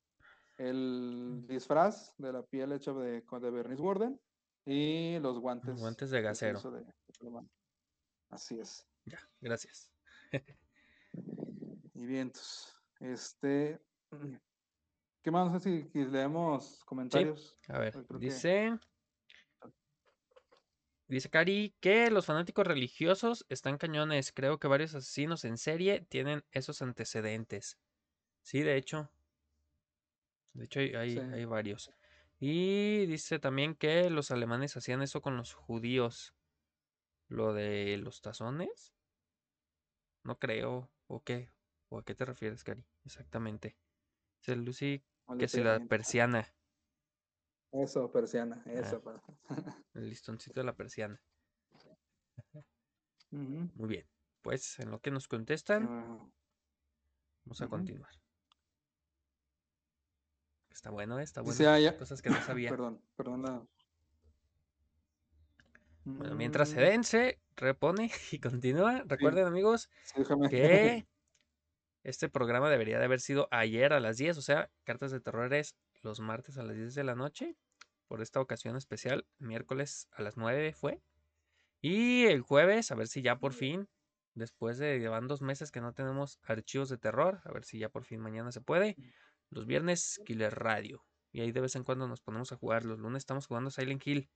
[0.57, 4.19] el disfraz de la piel hecha de, de Bernice Warden
[4.65, 5.79] y los guantes.
[5.79, 6.59] guantes de gasero.
[6.71, 7.49] de- de.
[8.29, 8.85] Así es.
[9.05, 9.91] Ya, gracias.
[11.93, 12.81] Y vientos.
[12.99, 13.79] Este.
[15.21, 15.51] ¿Qué más?
[15.51, 17.57] No sé si, si leemos comentarios.
[17.67, 18.77] A ver, creo que- dice.
[21.07, 24.31] Dice Cari que los fanáticos religiosos están cañones.
[24.31, 27.77] Creo que varios asesinos en serie tienen esos antecedentes.
[28.41, 29.11] Sí, de hecho.
[30.53, 31.19] De hecho, hay, hay, Sí.
[31.19, 31.91] hay varios.
[32.47, 36.35] Y dice también que los alemanes hacían eso con los judíos.
[37.27, 38.93] Lo de los tazones.
[40.23, 40.91] No creo.
[41.07, 41.51] ¿O qué?
[41.89, 42.85] ¿O a qué te refieres, Cari?
[43.03, 43.79] Exactamente.
[44.37, 45.03] Dice Lucy
[45.39, 46.53] que si la persiana.
[47.71, 48.61] Eso, persiana.
[48.67, 48.71] Ah.
[48.73, 49.01] Eso.
[49.01, 49.23] pa-
[49.95, 51.19] El listoncito de la persiana.
[53.31, 54.07] Muy bien.
[54.43, 55.87] Pues en lo que nos contestan,
[57.43, 58.11] vamos a continuar.
[60.75, 61.53] Está bueno, eh, está bueno.
[61.53, 62.69] Dice, ah, ya- Cosas que no sabía.
[62.75, 63.41] Perdón, perdón.
[63.43, 63.65] la-
[66.03, 69.03] Bueno, mientras se Mm, vence, repone y continúa.
[69.07, 71.07] Recuerden, amigos, sí, que
[72.03, 75.53] este programa debería de haber sido ayer a las 10, o sea, Cartas de Terror
[75.53, 77.55] es los martes a las 10 de la noche.
[78.07, 81.01] Por esta ocasión especial, miércoles a las 9 fue.
[81.81, 83.87] Y el jueves, a ver si ya por fin,
[84.33, 87.89] después de llevan dos meses que no tenemos archivos de terror, a ver si ya
[87.89, 88.97] por fin mañana se puede.
[89.49, 91.05] Los viernes, Killer Radio.
[91.31, 92.85] Y ahí de vez en cuando nos ponemos a jugar.
[92.85, 94.29] Los lunes estamos jugando Silent Hill.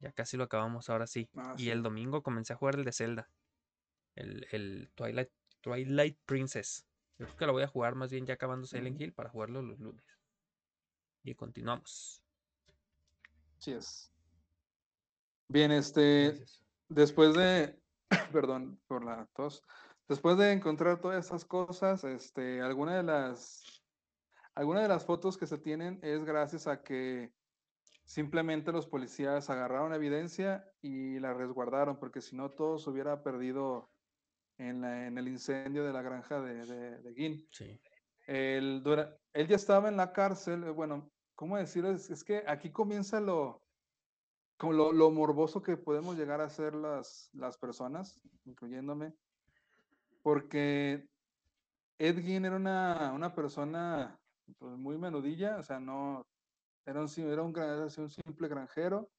[0.00, 1.30] Ya casi lo acabamos, ahora sí.
[1.36, 3.30] Ah, y el domingo comencé a jugar el de Zelda.
[4.16, 5.30] El, el Twilight,
[5.60, 6.86] Twilight Princess.
[7.18, 9.00] Yo creo que lo voy a jugar más bien ya acabando Silent.
[9.00, 10.04] Hill para jugarlo los lunes.
[11.22, 12.22] Y continuamos.
[13.58, 14.12] Sí es.
[15.46, 16.64] Bien, este, Gracias.
[16.88, 17.78] después de,
[18.32, 19.62] perdón por la tos,
[20.08, 23.81] después de encontrar todas esas cosas, este, alguna de las,
[24.54, 27.32] alguna de las fotos que se tienen es gracias a que
[28.04, 33.90] simplemente los policías agarraron evidencia y la resguardaron, porque si no todo se hubiera perdido
[34.58, 37.48] en, la- en el incendio de la granja de, de, de Guin.
[37.52, 37.80] Sí.
[38.26, 38.82] Él,
[39.32, 41.90] él ya estaba en la cárcel, bueno, ¿cómo decirlo?
[41.90, 43.62] Es, es que aquí comienza lo,
[44.58, 49.14] como lo, lo morboso que podemos llegar a ser las, las personas, incluyéndome,
[50.22, 51.08] porque
[51.98, 54.21] Ed Gein era una, una persona
[54.58, 56.22] pues, muy menudilla, o sea, no,
[56.86, 59.10] era un, era un, era un simple granjero,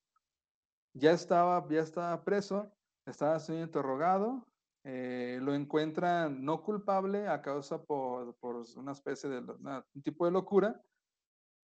[0.94, 2.72] ya estaba, ya estaba preso,
[3.06, 4.46] estaba siendo interrogado,
[4.84, 10.26] eh, lo encuentran no culpable a causa por, por una especie de una- un tipo
[10.26, 10.82] de locura,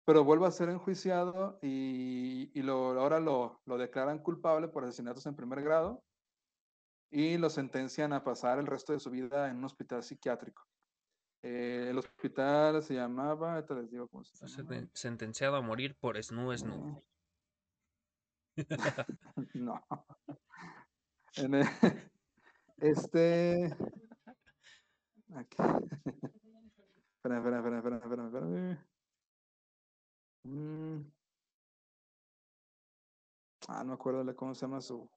[0.05, 5.25] pero vuelve a ser enjuiciado y, y lo, ahora lo, lo declaran culpable por asesinatos
[5.25, 6.03] en primer grado
[7.11, 10.63] y lo sentencian a pasar el resto de su vida en un hospital psiquiátrico.
[11.43, 16.21] Eh, el hospital se llamaba, ahorita les digo cómo se senten- sentenciado a morir por
[16.21, 17.01] Snu Snu.
[18.57, 18.65] Eh,
[19.55, 19.81] no.
[21.37, 21.63] En el-
[22.77, 23.65] este.
[25.33, 25.57] Aquí.
[27.15, 28.87] Espera, espera, espera, espera, espera, espera.
[30.43, 31.11] Mm.
[33.67, 35.09] Ah, no me acuerdo cómo se llama su.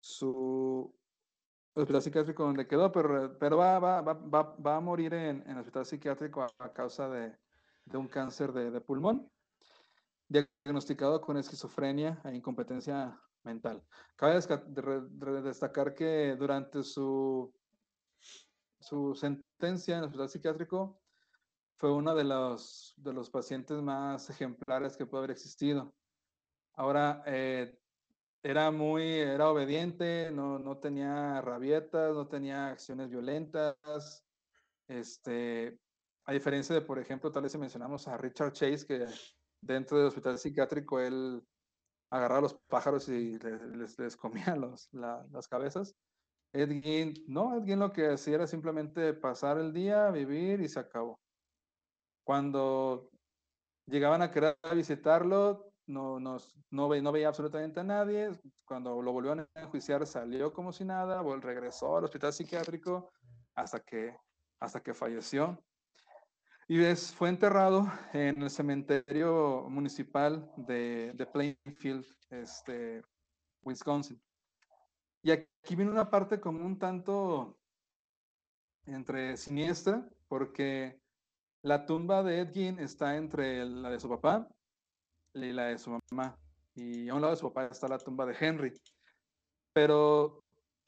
[0.00, 0.97] Su
[1.82, 5.58] hospital psiquiátrico donde quedó, pero, pero va, va, va, va, a morir en, en el
[5.58, 7.36] hospital psiquiátrico a causa de,
[7.84, 9.30] de, un cáncer de, de, pulmón,
[10.28, 13.82] diagnosticado con esquizofrenia e incompetencia mental.
[14.16, 14.40] Cabe
[15.42, 17.52] destacar que durante su,
[18.80, 21.00] su sentencia en el hospital psiquiátrico
[21.76, 25.94] fue uno de los, de los pacientes más ejemplares que puede haber existido.
[26.74, 27.78] Ahora, eh,
[28.48, 34.24] era muy, era obediente, no, no tenía rabietas, no tenía acciones violentas.
[34.88, 35.78] Este,
[36.24, 39.04] a diferencia de, por ejemplo, tal vez si mencionamos a Richard Chase, que
[39.60, 41.42] dentro del hospital psiquiátrico él
[42.10, 45.94] agarraba a los pájaros y les, les, les comía los, la, las cabezas.
[46.54, 46.70] Ed
[47.26, 51.20] no, Ed lo que hacía era simplemente pasar el día, vivir y se acabó.
[52.24, 53.10] Cuando
[53.84, 56.36] llegaban a querer visitarlo, no, no,
[56.70, 58.30] no, ve, no veía absolutamente a nadie.
[58.64, 63.10] Cuando lo volvieron a enjuiciar, salió como si nada, regresó al hospital psiquiátrico
[63.54, 64.14] hasta que,
[64.60, 65.58] hasta que falleció.
[66.68, 73.02] Y es, fue enterrado en el cementerio municipal de, de Plainfield, este,
[73.62, 74.22] Wisconsin.
[75.22, 77.58] Y aquí viene una parte como un tanto
[78.84, 81.00] entre siniestra, porque
[81.62, 84.48] la tumba de Ed Gein está entre la de su papá
[85.34, 86.36] y la de su mamá.
[86.74, 88.72] Y a un lado de su papá está la tumba de Henry.
[89.72, 90.42] Pero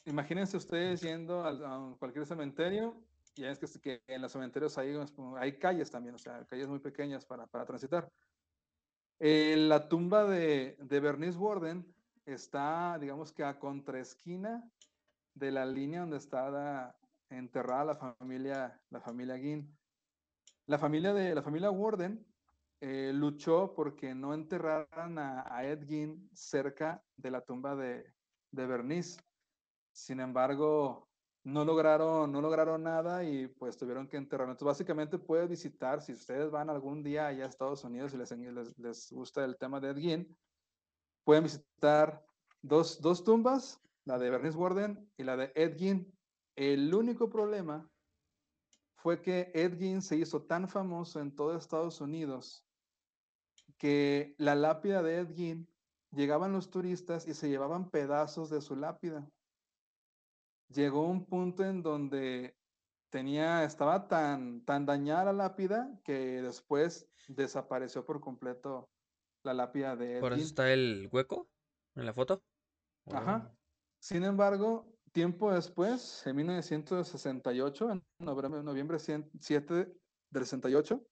[0.04, 2.94] imagínense ustedes yendo a, cualquier cementerio,
[3.36, 4.96] y es que, en los cementerios hay,
[5.38, 8.10] hay calles también, o sea, calles muy pequeñas para, para transitar.
[9.18, 11.86] Eh, la tumba de, de Bernice Warden
[12.24, 14.68] está, digamos que a contraesquina
[15.34, 16.96] de la línea donde está
[17.30, 19.38] enterrada la familia, la familia.
[20.66, 22.24] La familia de la familia Warden
[22.80, 25.62] eh, luchó porque no enterraran a, a
[26.32, 28.14] cerca de la tumba de,
[28.50, 29.20] de Bernice.
[29.92, 31.10] Sin embargo,
[31.44, 34.52] no lograron, no lograron nada y pues tuvieron que enterrarlo.
[34.52, 38.78] Entonces, básicamente puede visitar, si ustedes van algún día allá a Estados Unidos y les,
[38.78, 40.36] les, gusta el tema de Ed Gein,
[41.24, 42.24] pueden visitar
[42.62, 46.18] dos, dos tumbas, la de Bernice Warden y la de Ed Gein.
[46.56, 47.90] El único problema
[48.94, 52.66] fue que Ed Gein se hizo tan famoso en todo Estados Unidos
[53.80, 55.66] que la lápida de Ed Gein
[56.12, 59.26] llegaban los turistas y se llevaban pedazos de su lápida.
[60.68, 62.54] Llegó un punto en donde
[63.08, 68.90] tenía, estaba tan, tan dañada la lápida que después desapareció por completo
[69.44, 71.48] la lápida de Ed ¿Por eso está el hueco
[71.96, 72.42] en la foto?
[73.06, 73.50] Ajá.
[73.98, 79.74] Sin embargo, tiempo después, en 1968, en noviembre, noviembre 7
[80.30, 81.02] del 68,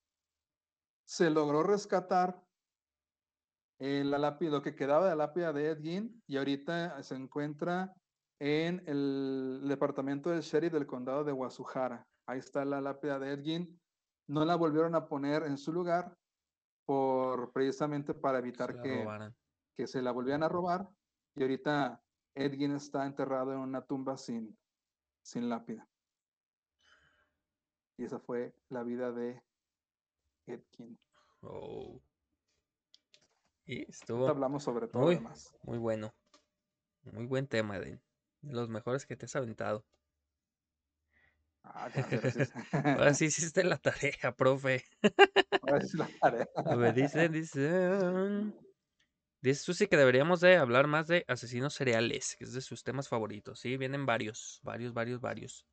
[1.06, 2.46] se logró rescatar
[3.80, 7.14] eh, la lápida, lo que quedaba de la lápida de Ed Gein y ahorita se
[7.14, 7.94] encuentra
[8.40, 12.06] en el departamento del sheriff del condado de Guasujara.
[12.26, 13.80] Ahí está la lápida de Ed Gein.
[14.26, 16.16] No la volvieron a poner en su lugar
[16.86, 19.32] por precisamente para evitar Se que,
[19.76, 20.88] que se la volvieran a robar.
[21.36, 22.02] Y ahorita
[22.34, 24.58] Ed Gein está enterrado en una tumba sin,
[25.22, 25.88] sin lápida.
[27.96, 29.42] Y esa fue la vida de
[30.46, 30.98] Ed Gein.
[31.42, 32.00] Oh.
[33.68, 35.52] Y estuvo hablamos sobre todo muy, demás.
[35.62, 36.14] muy bueno.
[37.12, 38.00] Muy buen tema, de,
[38.40, 39.84] de los mejores que te has aventado.
[41.62, 42.50] Ah, gracias.
[42.72, 44.84] Ahora sí hiciste la tarea, profe.
[45.60, 46.48] Ahora sí la tarea.
[46.78, 48.56] Me dicen, dicen.
[49.42, 53.06] Dice Susi que deberíamos de hablar más de asesinos seriales, que es de sus temas
[53.06, 53.60] favoritos.
[53.60, 55.66] Sí, vienen varios, varios, varios, varios.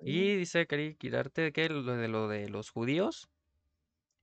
[0.00, 3.30] Y dice, quería quitarte que lo de lo de los judíos,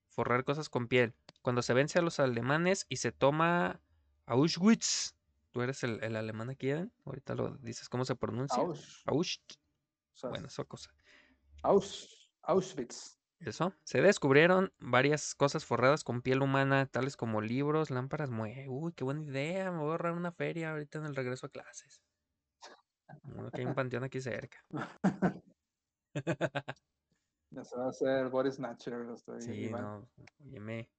[0.10, 1.16] forrar cosas con piel.
[1.42, 3.82] Cuando se vence a los alemanes y se toma
[4.26, 5.16] Auschwitz.
[5.52, 6.94] ¿Tú eres el, el alemán aquí, Eden?
[7.04, 8.62] Ahorita lo dices, ¿cómo se pronuncia?
[8.62, 9.60] Aus, Auschwitz.
[10.14, 10.92] sea, Bueno, esa cosa.
[11.64, 13.18] Aus, Auschwitz.
[13.40, 13.74] Eso.
[13.84, 18.30] Se descubrieron varias cosas forradas con piel humana, tales como libros, lámparas.
[18.30, 19.72] mue- Uy, qué buena idea.
[19.72, 22.02] Me voy a ahorrar una feria ahorita en el regreso a clases.
[23.24, 24.64] Uno que hay un panteón aquí cerca.
[27.54, 28.94] Ya se va a hacer Boris Snatcher.
[29.14, 30.10] estoy- Sí, no.
[30.40, 30.90] Óyeme.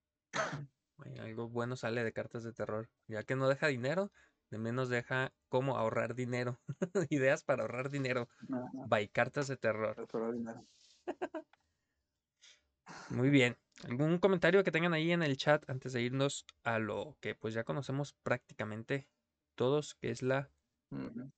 [1.21, 2.89] Algo bueno sale de cartas de terror.
[3.07, 4.13] Ya que no deja dinero,
[4.51, 6.61] de menos deja cómo ahorrar dinero.
[7.11, 8.29] Ideas para ahorrar dinero.
[8.87, 10.09] By cartas de terror.
[13.11, 13.57] Muy bien.
[13.85, 17.55] ¿Algún comentario que tengan ahí en el chat antes de irnos a lo que pues
[17.55, 19.09] ya conocemos prácticamente
[19.55, 20.51] todos, que es la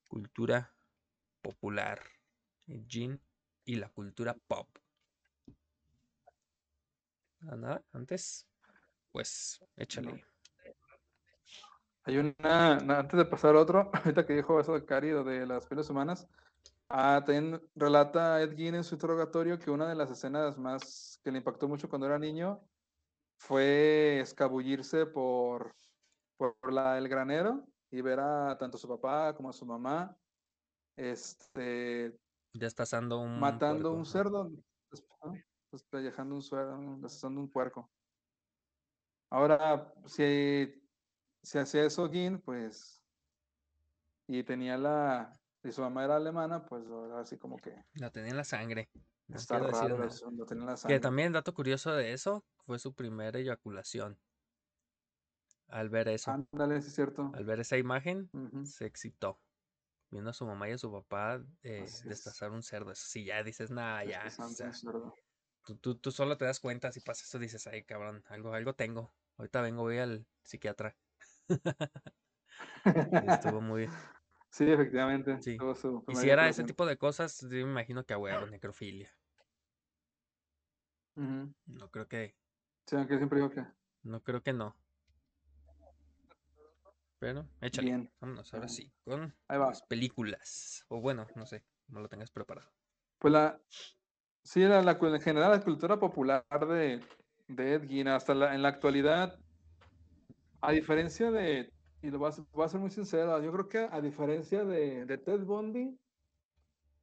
[0.09, 0.75] cultura
[1.41, 2.03] popular,
[2.67, 3.21] el gin
[3.65, 4.69] y la cultura pop?
[7.41, 8.49] Nada, antes,
[9.15, 10.25] pues échale.
[12.03, 15.23] Hay una, na- antes de pasar a otro, ahorita que dijo eso de Cari, lo
[15.23, 16.27] de las pieles humanas,
[16.89, 21.31] ah, también relata Ed Gein en su interrogatorio que una de las escenas más que
[21.31, 22.61] le impactó mucho cuando era niño
[23.39, 25.77] fue escabullirse por,
[26.37, 30.17] por la, el granero y ver a tanto a su papá como a su mamá
[30.97, 32.19] este,
[32.79, 33.39] asando un.
[33.39, 34.51] matando puerco, un cerdo,
[35.71, 37.94] despellejando un suero, asando un puerco.
[39.35, 40.73] Ahora, si,
[41.43, 43.03] si hacía eso Gin, pues,
[44.27, 48.31] y tenía la, y su mamá era alemana, pues ahora así como que La tenía
[48.31, 48.91] en la sangre.
[49.29, 51.01] No está raro asunto, tenía la Que sangre.
[51.01, 54.19] también, dato curioso de eso, fue su primera eyaculación.
[55.69, 57.33] Al ver eso, Ándale, sí es cierto.
[57.33, 58.31] al ver esa imagen,
[58.65, 59.41] se excitó.
[60.11, 62.93] Viendo a su mamá y a su papá eh, destazar un cerdo.
[62.93, 64.25] Eso sí, ya dices, nada, ya.
[64.27, 64.71] o sea,
[65.65, 68.75] tú, tú, tú solo te das cuenta si pasa eso, dices, ay, cabrón, algo, algo
[68.75, 69.13] tengo.
[69.37, 70.97] Ahorita vengo, voy al psiquiatra.
[73.29, 73.89] Estuvo muy.
[74.51, 75.43] Sí, efectivamente.
[75.43, 75.59] Sí.
[76.09, 79.13] Y si era ese tipo de cosas, yo me imagino que a huevo, necrofilia.
[81.17, 82.35] No creo que,
[82.87, 83.65] Sí, aunque siempre digo que
[84.03, 84.77] no creo que no.
[87.19, 87.89] Pero, échale.
[87.89, 88.11] bien.
[88.21, 90.85] Vámonos ahora sí, con las películas.
[90.89, 92.71] O bueno, no sé, no lo tengas preparado.
[93.19, 93.59] Pues la,
[94.43, 97.01] sí, la, la en general la cultura popular de,
[97.49, 99.39] de Ed Gein hasta en la actualidad,
[100.61, 101.71] a diferencia de,
[102.03, 105.99] y lo voy a, ser- muy sincero, yo creo que a diferencia de, Ted Bundy,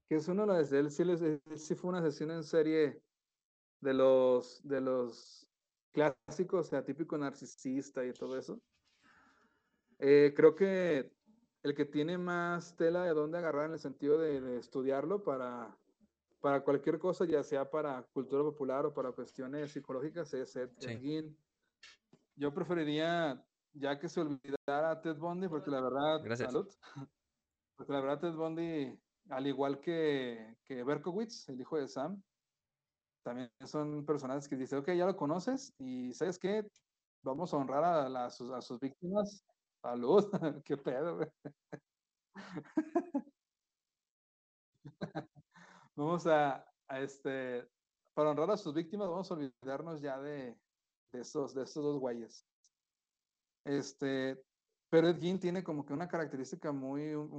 [0.10, 3.02] que es uno de los, él él sí fue un asesino en serie
[3.80, 5.48] de los, de los
[5.92, 8.60] clásicos, o sea, típico narcisista y todo eso.
[10.00, 11.12] Eh, creo que
[11.62, 15.78] el que tiene más tela de dónde agarrar en el sentido de estudiarlo para,
[16.42, 20.98] para cualquier cosa, ya sea para cultura popular o para cuestiones psicológicas, es Ed, Sí.
[21.00, 21.38] Gein.
[22.36, 26.52] Yo preferiría, ya que se olvidara Ted Bundy, porque la verdad, Gracias.
[26.52, 26.68] salud,
[27.78, 32.24] porque la verdad Ted Bundy, al igual que, que Berkowitz, el hijo de Sam,
[33.24, 36.68] también son personajes que dicen, ok, ya lo conoces y ¿sabes qué?
[37.22, 39.46] Vamos a honrar a, la- a sus, a sus víctimas.
[39.84, 40.26] Salud,
[40.66, 41.20] qué pedo.
[45.96, 47.68] Vamos a, a este,
[48.14, 50.58] para honrar a sus víctimas, vamos a olvidarnos ya de,
[51.12, 52.48] de estos, de estos dos güeyes.
[53.64, 54.44] Este,
[54.90, 57.32] pero Ed Gein tiene como que una característica muy, un-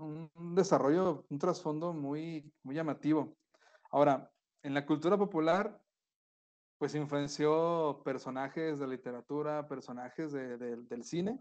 [0.00, 3.36] un- un desarrollo, un trasfondo muy, muy llamativo.
[3.90, 4.30] Ahora,
[4.62, 5.80] en la cultura popular,
[6.78, 11.40] pues influenció personajes de literatura, personajes de- de- del cine.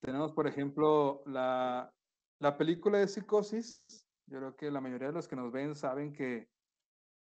[0.00, 1.92] Tenemos, por ejemplo, la,
[2.38, 3.82] la película de Psicosis.
[4.26, 6.48] Yo creo que la mayoría de los que nos ven saben que,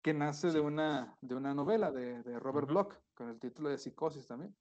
[0.01, 2.67] que nace de, una, de una novela de, de Robert.
[2.67, 4.55] Bloch, con el título de Psicosis también.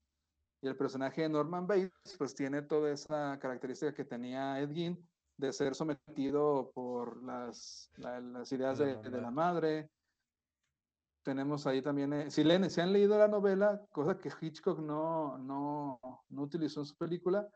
[0.60, 5.08] Y el personaje de Norman Bates, pues tiene toda esa característica que tenía Ed Gein
[5.36, 9.90] de ser sometido por las, la- las ideas de, de la madre.
[11.24, 15.38] Tenemos ahí también, eh, si, leen, si han leído la novela, cosa que Hitchcock no,
[15.38, 17.48] no, no utilizó en su película,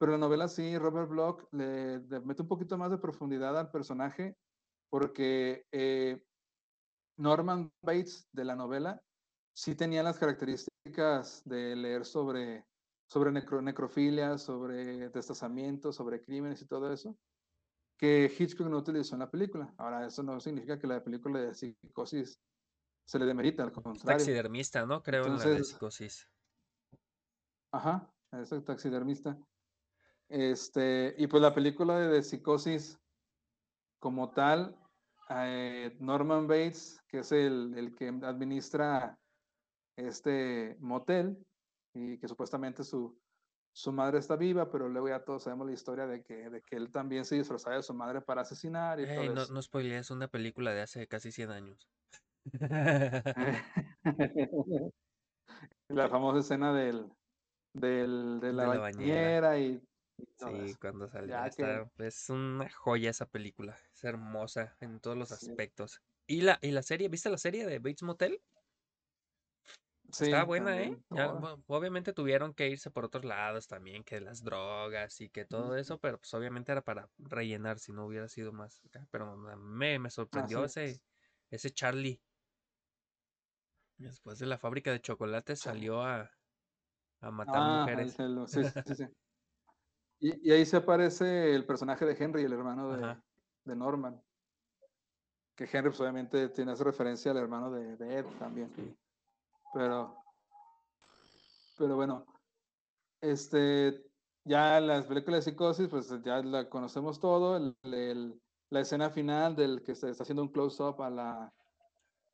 [0.00, 3.70] pero la novela sí, Robert Bloch le, le mete un poquito más de profundidad al
[3.70, 4.34] personaje,
[4.90, 6.24] porque eh,
[7.18, 9.02] Norman Bates de la novela
[9.54, 12.64] sí tenía las características de leer sobre,
[13.10, 17.18] sobre necro- necrofilia, sobre destazamiento, sobre crímenes y todo eso,
[17.98, 19.74] que Hitchcock no utilizó en la película.
[19.76, 22.40] Ahora, eso no significa que la película de psicosis
[23.06, 24.16] se le demerita, al contrario.
[24.16, 25.02] Taxidermista, ¿no?
[25.02, 26.26] Creo en la de Entonces- psicosis.
[27.72, 29.38] Ajá, es el taxidermista.
[30.30, 32.98] Este, y pues la película de, de psicosis
[34.00, 34.76] como tal,
[35.28, 39.18] eh, Norman Bates, que es el, el que administra
[39.96, 41.44] este motel
[41.94, 43.20] y que supuestamente su,
[43.74, 46.76] su madre está viva, pero luego ya todos sabemos la historia de que, de que
[46.76, 49.52] él también se disfrazaba de su madre para asesinar y todo no, eso.
[49.52, 51.90] no spoilees una película de hace casi 100 años.
[55.88, 57.10] la famosa escena del,
[57.74, 58.80] del, de la, De la bañera.
[58.80, 59.82] bañera y,
[60.38, 61.28] Sí, cuando salió.
[61.28, 63.78] Ya está- Es una joya esa película.
[63.94, 65.48] Es hermosa en todos los Sí.
[65.50, 66.00] aspectos.
[66.26, 67.08] ¿Y la, y la serie?
[67.08, 68.40] ¿Viste la serie de Bates Motel?
[70.12, 70.96] Sí, Está buena, ¿eh?
[71.10, 75.44] Ya, bu- obviamente tuvieron que irse por otros lados también, que las drogas y que
[75.44, 78.80] todo eso, pero pues obviamente era para rellenar si no hubiera sido más.
[79.10, 81.02] Pero me, me- sorprendió Así ese, es.
[81.50, 82.20] ese Charlie.
[83.98, 85.80] Después de la fábrica de chocolates Charlie.
[85.80, 86.30] salió a,
[87.20, 88.18] a matar Ah, mujeres.
[88.18, 89.04] lo- sí, sí, sí.
[90.20, 93.16] Y, y ahí se aparece el personaje de Henry, el hermano de,
[93.64, 94.22] de Norman.
[95.56, 98.70] Que Henry, pues, obviamente, tiene esa referencia al hermano de, de Ed también.
[98.76, 98.94] Sí.
[99.72, 100.14] Pero,
[101.78, 102.26] pero bueno,
[103.20, 104.04] este,
[104.44, 107.56] ya las películas de psicosis, pues ya la conocemos todo.
[107.56, 108.40] el- el-
[108.70, 111.52] la escena final del que se está haciendo un close-up a la,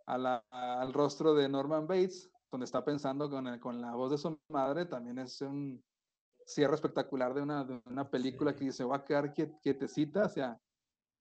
[0.07, 4.11] a la- al rostro de Norman Bates, donde está pensando con, el- con la voz
[4.11, 5.83] de su madre, también es un
[6.47, 8.59] cierre espectacular de una, de una película Sí.
[8.67, 10.61] que se va a quedar quiet- quietecita, o sea,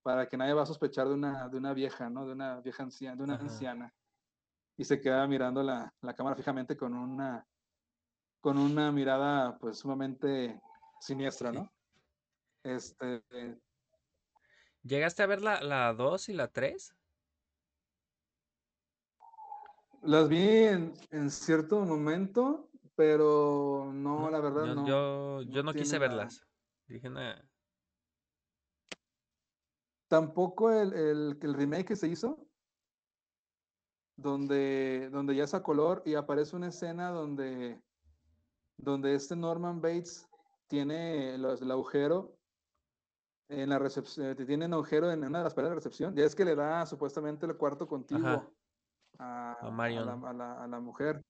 [0.03, 2.25] para que nadie va a sospechar de una, de una vieja, ¿no?
[2.27, 3.43] De una vieja anciana, de una Ajá.
[3.43, 3.93] anciana.
[4.77, 7.47] Y se queda mirando la, la cámara fijamente con una,
[8.39, 10.61] con una mirada, pues, sumamente
[10.99, 11.57] siniestra, Sí.
[11.57, 11.73] ¿no?
[12.63, 13.23] Este,
[14.83, 16.95] ¿Llegaste a ver la, la 2 y la 3?
[20.03, 24.87] las vi en, en cierto momento, pero no, la verdad yo, no.
[24.87, 26.45] yo, yo no no quise verlas.
[26.87, 27.35] Dije, "Nah".
[30.07, 32.47] Tampoco el, el, el remake que se hizo,
[34.15, 37.81] donde, donde ya es a color y aparece una escena donde,
[38.77, 40.29] donde este Norman Bates
[40.67, 42.37] tiene los- el agujero
[43.49, 46.15] en la recepción, tiene un agujero en una de las paredes de recepción.
[46.15, 48.55] Ya es que le da supuestamente el cuarto contiguo
[49.17, 50.05] a, A a Marion.
[50.05, 51.21] la, a la- a la mujer,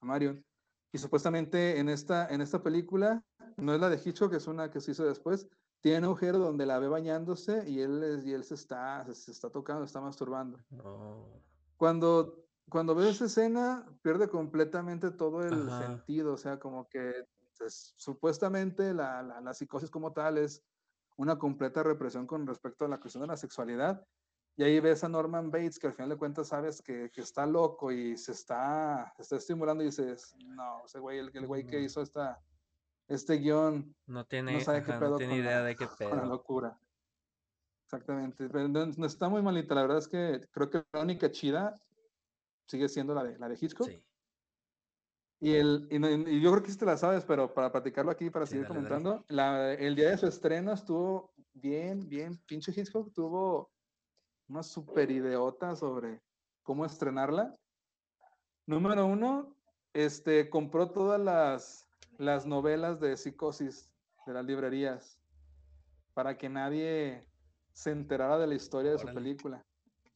[0.00, 0.44] a Marion.
[0.92, 3.24] Y supuestamente en esta, en esta película,
[3.56, 5.48] no es la de Hitchcock, es una que se hizo después,
[5.80, 9.50] tiene un agujero donde la ve bañándose y él, y él se, está, se, está
[9.50, 10.58] tocando, se está masturbando.
[11.76, 15.86] Cuando, cuando ves esa escena, pierde completamente todo el Ajá.
[15.86, 17.26] sentido, o sea, como que
[17.56, 20.62] pues, supuestamente la, la, la psicosis como tal es
[21.16, 24.06] una completa represión con respecto a la cuestión de la sexualidad.
[24.60, 27.46] Y ahí ves a Norman Bates, que al final de cuentas sabes que, que está
[27.46, 31.66] loco y se está, se está estimulando y dices, no, ese güey, el, el güey
[31.66, 31.82] que No.
[31.82, 32.38] hizo esta,
[33.08, 36.10] este guion No tiene, sabe qué ajá, pedo no tiene idea la- de qué con
[36.10, 36.26] la pedo.
[36.26, 36.78] locura.
[37.86, 38.50] Exactamente.
[38.50, 39.74] Pero no, no está muy malita.
[39.74, 41.74] La verdad es que creo que la única chida
[42.68, 43.88] sigue siendo la de, la de Hitchcock.
[43.88, 44.04] Sí.
[45.40, 48.10] Y, el, y, no- y yo creo que sí te la sabes, pero para platicarlo
[48.10, 48.88] aquí, para Sí, seguir dale, dale.
[48.88, 53.70] comentando, la- el día de su estreno estuvo bien, bien, pinche Hitchcock tuvo
[54.50, 56.20] una super ideota sobre
[56.62, 57.54] cómo estrenarla.
[58.66, 59.54] Número uno,
[59.94, 61.88] este, compró todas las,
[62.18, 63.90] las novelas de psicosis
[64.26, 65.18] de las librerías
[66.14, 67.26] para que nadie
[67.72, 69.64] se enterara de la historia de su película.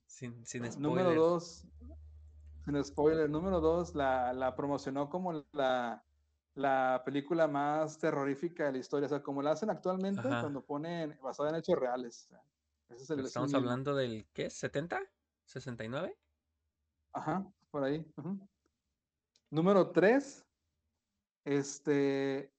[0.06, 1.66] Sin, sin Número dos,
[2.64, 6.04] sin spoiler, número dos, la, la promocionó como la,
[6.54, 10.40] la película más terrorífica de la historia, o sea, como la hacen actualmente Ajá.
[10.42, 12.26] cuando ponen basada en hechos reales.
[12.26, 12.42] o sea,
[12.94, 14.46] ese es el Pero es el estamos hablando del, ¿qué?
[14.46, 15.08] ¿70?
[15.46, 16.16] ¿69?
[17.12, 18.04] Ajá, por ahí.
[19.50, 20.46] Número tres,
[21.44, 22.52] este,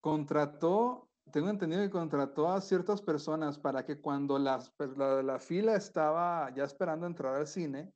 [0.00, 5.38] contrató, tengo entendido que contrató a ciertas personas para que cuando las per- la, la
[5.38, 7.92] fila estaba ya esperando entrar al cine,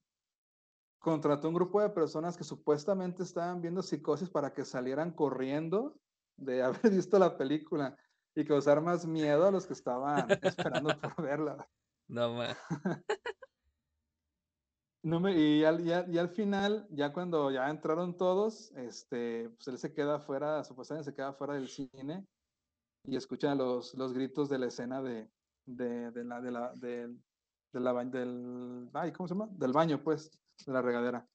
[0.99, 6.01] contrató un grupo de personas que supuestamente estaban viendo psicosis para que salieran corriendo
[6.37, 7.97] de haber visto la película
[8.35, 11.69] y causar más miedo a los que estaban esperando por verla.
[12.09, 12.57] No más.
[15.05, 19.51] No me- y, al, y al- y al final, ya cuando ya entraron todos, este,
[19.51, 22.25] pues él se queda fuera, supuestamente se queda fuera del cine
[23.05, 25.29] y escucha los, los gritos de la escena de,
[25.67, 27.21] de, de la, de la, del-
[27.73, 29.49] de la del, ay, ¿cómo se llama?
[29.51, 30.31] Del baño, pues,
[30.67, 31.27] de la regadera.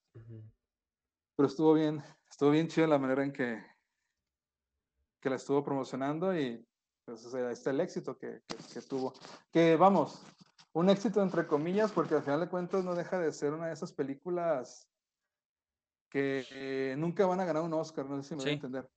[1.36, 3.66] Pero estuvo bien, estuvo bien chido la manera en que,
[5.22, 6.66] que la estuvo promocionando y
[7.08, 9.14] pues o sea, ahí está el éxito que, que- que tuvo.
[9.49, 10.22] Que vamos,
[10.74, 13.74] un éxito entre comillas, porque al final de cuentas no deja de ser una de
[13.74, 14.89] esas películas
[16.10, 18.55] que eh, nunca van a ganar un Oscar, no sé si me voy a Sí.
[18.55, 18.89] entender.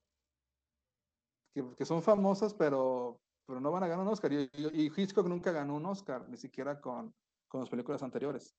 [1.54, 4.32] Que, que son famosas, pero, pero no van a ganar un Oscar.
[4.32, 7.14] Y, y- y Hitchcock nunca ganó un Oscar, ni siquiera con,
[7.46, 8.56] con las películas anteriores.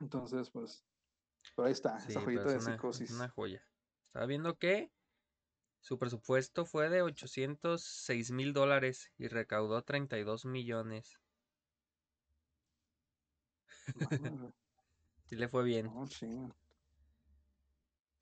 [0.00, 0.84] Entonces, pues,
[1.54, 3.10] por ahí está, Sí, esa pero joyita de una, psicosis.
[3.12, 3.66] una joya.
[4.08, 4.92] Estaba viendo que
[5.82, 11.20] su presupuesto fue de 806 mil dólares y recaudó 32 millones.
[15.26, 15.90] Sí le fue bien.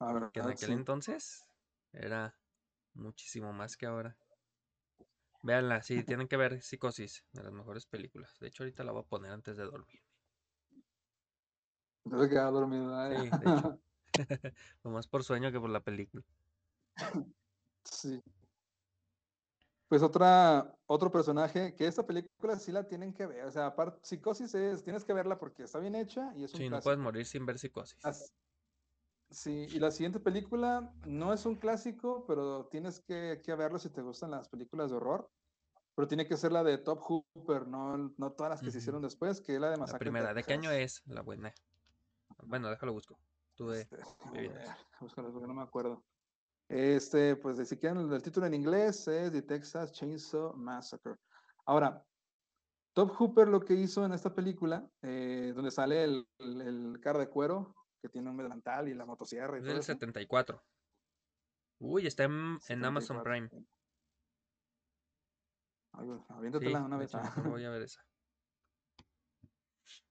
[0.01, 0.73] verdad, Que en aquel sí.
[0.73, 1.45] entonces
[1.93, 2.35] era
[2.95, 4.17] muchísimo más que ahora.
[5.43, 8.39] Véanla, sí, tienen que ver Psicosis, de las mejores películas.
[8.41, 10.01] De hecho, ahorita la voy a poner antes de dormir.
[12.05, 13.07] Entonces quedaba dormido.
[13.13, 13.31] ¿eh?
[13.31, 13.81] Sí, de hecho.
[14.85, 16.25] Más por sueño que por la película.
[17.85, 18.21] Sí.
[19.89, 23.45] Pues otra, otro personaje, que esta película sí la tienen que ver.
[23.45, 26.59] O sea, aparte, Psicosis es, tienes que verla porque está bien hecha y es un
[26.61, 26.85] Sí, no clásico.
[26.85, 28.05] puedes morir sin ver Psicosis.
[28.05, 28.33] As-
[29.33, 33.89] Sí, y la siguiente película no es un clásico, pero tienes que, que verlo si
[33.89, 35.31] te gustan las películas de horror.
[35.95, 38.79] Pero tiene que ser la de Top Hooper, no, no todas las que se Ujú.
[38.79, 41.23] hicieron después, que es la de La Masacre en primera, ¿de qué año es la
[41.23, 41.53] buena?
[42.45, 43.17] Bueno, déjalo busco.
[43.55, 43.97] Tú de- Este,
[44.33, 44.69] ver,
[45.01, 46.03] búscalo porque no me acuerdo.
[46.71, 51.17] Este, pues si quieren el título en inglés es The Texas Chainsaw Massacre.
[51.67, 52.07] Ahora,
[52.95, 57.19] Top Hooper lo que hizo en esta película, eh, donde sale el, el, el, cara
[57.19, 59.87] de cuero, que tiene un delantal y la motosierra y Es del eso.
[59.87, 60.63] 74.
[61.81, 63.25] Uy, está en, en Amazon 74.
[63.25, 63.49] Prime.
[65.93, 67.09] Güey, Sí, aviéntatela una vez.
[67.11, 67.43] hecho, ah.
[67.47, 68.07] voy a ver esa.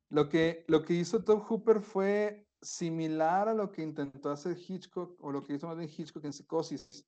[0.09, 5.17] Lo que, lo que hizo Top Hooper fue similar a lo que intentó hacer Hitchcock,
[5.23, 7.07] o lo que hizo más bien Hitchcock en Psicosis.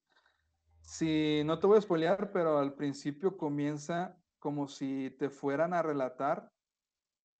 [0.81, 5.81] Si no te voy a spoilear, pero al principio comienza como si te fueran a
[5.81, 6.51] relatar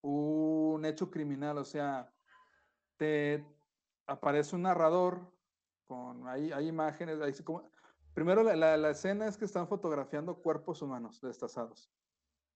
[0.02, 2.14] un hecho criminal, o sea,
[2.98, 3.46] te
[4.06, 5.32] aparece un narrador
[5.88, 7.70] con hay, hay imágenes, hay como,
[8.14, 11.92] primero la, la, la escena es que están fotografiando cuerpos humanos destazados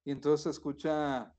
[0.03, 1.35] y entonces se escucha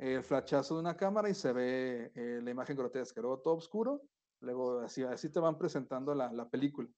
[0.00, 4.02] el flachazo de una cámara y se ve eh, la imagen grotesca, luego todo oscuro,
[4.40, 6.88] luego así, así te van presentando la, la, película.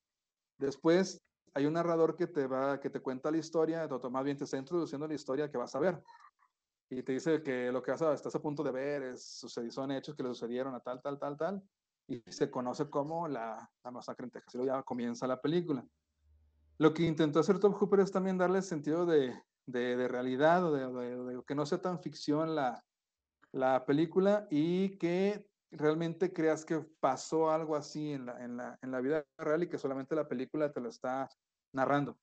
[0.57, 1.20] Después
[1.53, 4.44] hay un narrador que te va, que te cuenta la historia, o más bien te
[4.44, 6.00] está introduciendo la historia que vas a ver.
[6.90, 9.90] Y te dice que lo que vas a, estás a punto de ver es, son
[9.90, 11.62] hechos que le sucedieron a tal, tal, tal, tal,
[12.07, 14.55] y se conoce como la, la masacre en Texas.
[14.55, 15.84] Y luego ya comienza la película.
[16.78, 19.34] Lo que intentó hacer Top Hooper es también darle sentido de,
[19.66, 22.84] de, de realidad, o de, de, que no sea tan ficción la,
[23.53, 28.90] la película y que realmente creas que pasó algo así en la, en, la, en
[28.90, 31.28] la vida real y que solamente la película te lo está
[31.72, 32.18] narrando.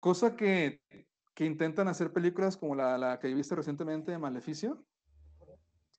[0.00, 0.80] Cosa que,
[1.34, 4.84] que intentan hacer películas como la, la, que viste recientemente, Maleficio,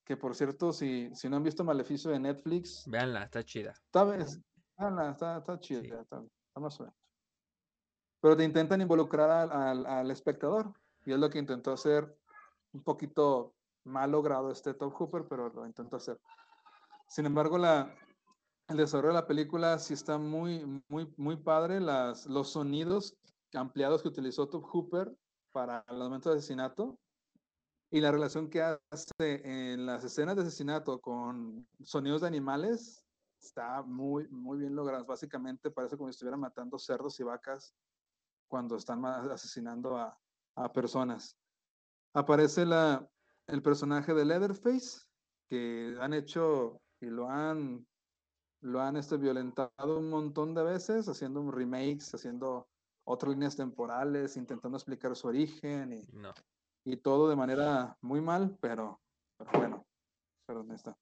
[0.05, 3.71] que por cierto, si, si no han visto Maleficio de Netflix, véanla, está chida.
[3.71, 5.87] Está, está, está, está chida, sí.
[5.87, 6.97] está, está, más o menos.
[8.21, 10.73] Pero te intentan involucrar al, al, al espectador
[11.05, 12.15] y es lo que intentó hacer
[12.73, 13.53] un poquito
[13.83, 16.19] mal logrado este Top Hooper, pero lo intento hacer.
[17.07, 17.93] Sin embargo, la,
[18.67, 21.79] el desarrollo de la película sí está muy, muy, muy padre.
[21.79, 23.17] Las, los sonidos
[23.53, 25.15] ampliados que utilizó Top Hooper
[25.51, 26.97] para el momento de asesinato
[27.89, 33.03] y la relación que hace en las escenas de asesinato con sonidos de animales
[33.41, 35.03] está muy, muy bien logrado.
[35.03, 37.75] Básicamente parece como si estuvieran matando cerdos y vacas
[38.47, 40.17] cuando están asesinando a,
[40.55, 41.35] a personas.
[42.13, 43.05] Aparece la,
[43.47, 45.01] el personaje de Leatherface,
[45.49, 47.85] que han hecho y lo han,
[48.61, 52.69] lo han este, violentado un montón de veces, haciendo un remakes, haciendo
[53.03, 56.33] otras líneas temporales, intentando explicar su origen y, no.
[56.85, 59.01] y todo de manera muy mal, pero,
[59.37, 59.87] pero bueno,
[60.45, 60.97] perdón, está.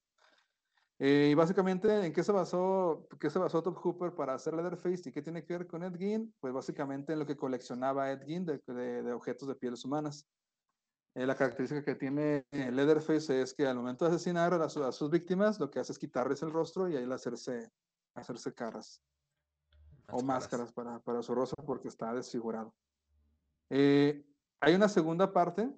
[1.01, 5.09] Eh, y básicamente, ¿en qué se basó, qué se basó Top Hooper para hacer Leatherface
[5.09, 6.33] y qué tiene que ver con Ed Gein?
[6.41, 10.27] Pues básicamente en lo que coleccionaba Ed Gein de, de, de objetos de pieles humanas.
[11.19, 14.81] Eh, la característica que tiene eh, Leatherface es que al momento de asesinar a, su,
[14.85, 17.69] a, sus víctimas, lo que hace es quitarles el rostro y ahí hacerse,
[18.13, 19.01] hacerse caras
[20.13, 22.73] o máscaras para, para, su rostro porque está desfigurado.
[23.69, 24.25] Eh,
[24.61, 25.69] hay una segunda parte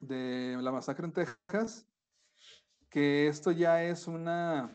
[0.00, 1.86] de la masacre en Texas
[2.88, 4.74] que esto ya es una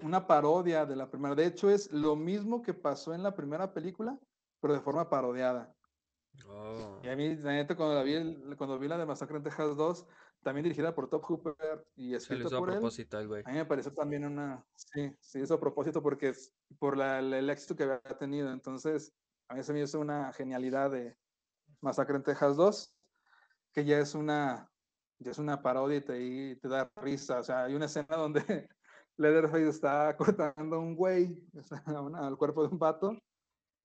[0.00, 1.34] una parodia de la primera.
[1.34, 4.18] De hecho, es lo mismo que pasó en la primera película,
[4.60, 5.74] pero de forma parodiada.
[6.48, 7.00] Oh.
[7.02, 9.76] Y a mí, la neta, cuando, la vi, cuando vi la de Masacre en Texas
[9.76, 10.06] 2,
[10.42, 13.42] también dirigida por Top Hooper y escrita por a propósito, él, güey.
[13.46, 14.64] a mí me pareció también una...
[14.74, 18.52] Sí, sí, eso a propósito porque es por la, el, el, éxito que había tenido.
[18.52, 19.12] Entonces,
[19.48, 21.16] a mí se me hizo una genialidad de
[21.80, 22.94] Masacre en Texas 2,
[23.72, 24.70] que ya es una,
[25.18, 27.40] ya es una parodia y te, y te da risa.
[27.40, 28.68] O sea, hay una escena donde
[29.16, 31.42] Leatherface está cortando a un güey
[32.14, 33.18] al cuerpo de un pato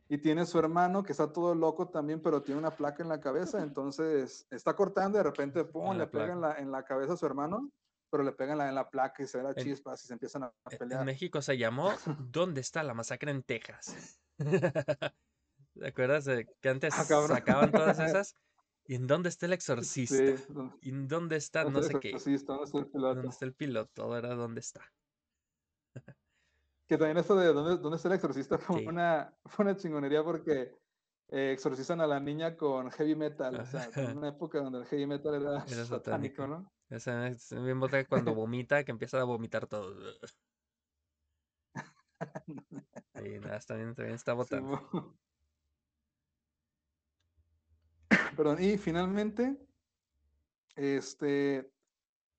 [0.09, 3.21] y tiene su hermano que está todo loco también, pero tiene una placa en la
[3.21, 7.13] cabeza, entonces está cortando y de repente, pum, le pega en la, en la, cabeza
[7.13, 7.71] a su hermano,
[8.09, 10.43] pero le pegan en la, en la placa y se da chispas y se empiezan
[10.43, 11.01] a, a pelear.
[11.01, 11.93] En México se llamó
[12.31, 14.19] ¿Dónde está la masacre en Texas?
[15.79, 18.35] ¿Te acuerdas de que antes ah, sacaban todas esas?
[18.85, 20.15] ¿Y en dónde está el exorcista?
[20.15, 20.35] Sí.
[20.81, 22.13] ¿Y en dónde está no sé qué?
[22.13, 23.15] ¿Dónde está el piloto?
[23.15, 24.17] ¿Dónde está el piloto?
[24.17, 24.81] Era dónde está.
[26.89, 28.87] Que también esto de dónde, dónde está el exorcista fue, sí.
[28.87, 30.75] una, fue una chingonería porque
[31.27, 33.59] eh, exorcizan a la niña con heavy metal.
[33.59, 36.73] O sea, en una época donde el heavy metal era, era satánico, ¿no?
[36.89, 37.79] Esa es bien
[38.09, 39.95] cuando vomita, que empieza a vomitar todo.
[43.23, 45.13] Y nada, también, también está botando.
[48.09, 49.57] Sí, Perdón, y finalmente,
[50.75, 51.71] este,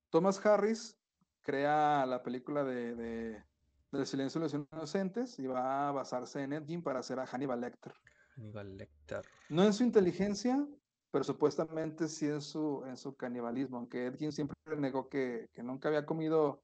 [0.09, 0.99] Thomas Harris
[1.41, 3.50] crea la película de, de
[3.91, 7.25] del silencio de los inocentes y va a basarse en Ed Gein para hacer a
[7.25, 7.93] Hannibal Lecter.
[8.35, 9.25] Hannibal Lecter.
[9.49, 10.65] No en su inteligencia,
[11.11, 15.61] pero supuestamente sí en su, en su canibalismo, aunque Ed Gein siempre negó que, que,
[15.61, 16.63] nunca había comido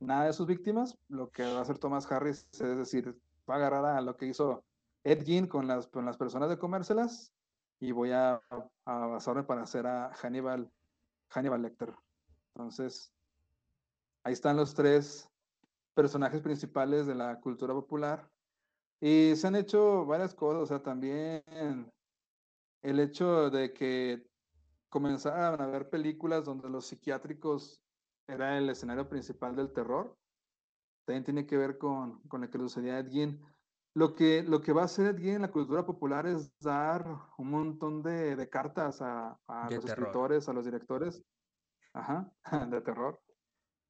[0.00, 3.56] nada de sus víctimas, lo que va a hacer Thomas Harris es decir, voy a
[3.56, 4.64] agarrar a lo que hizo
[5.02, 7.32] Ed Gein con las, con las personas de comérselas
[7.80, 8.40] y voy a,
[8.84, 10.70] a basarme para hacer a Hannibal,
[11.30, 11.94] Hannibal Lecter.
[12.54, 13.12] Entonces,
[14.24, 15.30] ahí están los tres
[15.96, 18.30] personajes principales de la cultura popular.
[19.00, 21.42] Y se han hecho varias cosas, o sea, también
[22.82, 24.26] el hecho de que
[24.90, 27.82] comenzaran a haber películas donde los psiquiátricos
[28.28, 30.18] era el escenario principal del terror,
[31.06, 33.42] también tiene que ver con, con lo que sucedía a Ed Gein.
[33.94, 37.06] Lo que, lo que va a hacer Ed Gein en la cultura popular es dar
[37.38, 40.08] un montón de, de cartas a, a De los terror.
[40.08, 41.24] escritores, a los directores,
[41.94, 42.32] ajá,
[42.70, 43.20] de terror,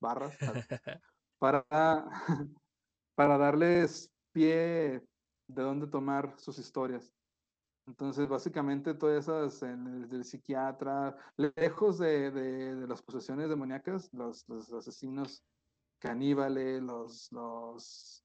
[0.00, 0.36] barras,
[1.38, 1.66] para,
[3.14, 5.02] para darles pie
[5.48, 7.12] de dónde tomar sus historias.
[7.86, 14.44] Entonces, básicamente, todas esas, el del psiquiatra, lejos de, de- de las posesiones demoníacas, los,
[14.48, 15.44] los asesinos
[15.98, 18.24] caníbales, los, los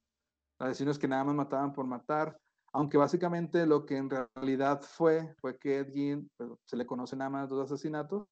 [0.60, 2.38] asesinos que nada más mataban por matar,
[2.74, 7.16] aunque básicamente lo que en realidad fue, fue que Ed Gein, pues, se le conoce
[7.16, 8.28] nada más dos asesinatos,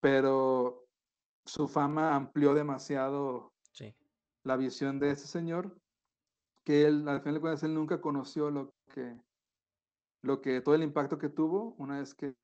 [0.00, 0.85] pero
[1.46, 3.94] su fama amplió demasiado Sí.
[4.42, 5.80] la visión de ese señor,
[6.64, 9.20] que él, al final de cuentas, él nunca conoció lo que,
[10.22, 12.34] lo que, todo el impacto que tuvo una vez que,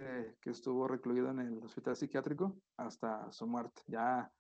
[0.40, 3.82] que estuvo recluido en el hospital psiquiátrico hasta su muerte.
[3.88, 4.32] Ya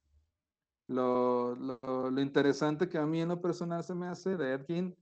[0.86, 4.66] lo, lo, lo interesante que a mí en lo personal se me hace de Ed
[4.66, 4.96] Gein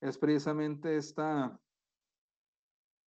[0.00, 1.60] es precisamente esta,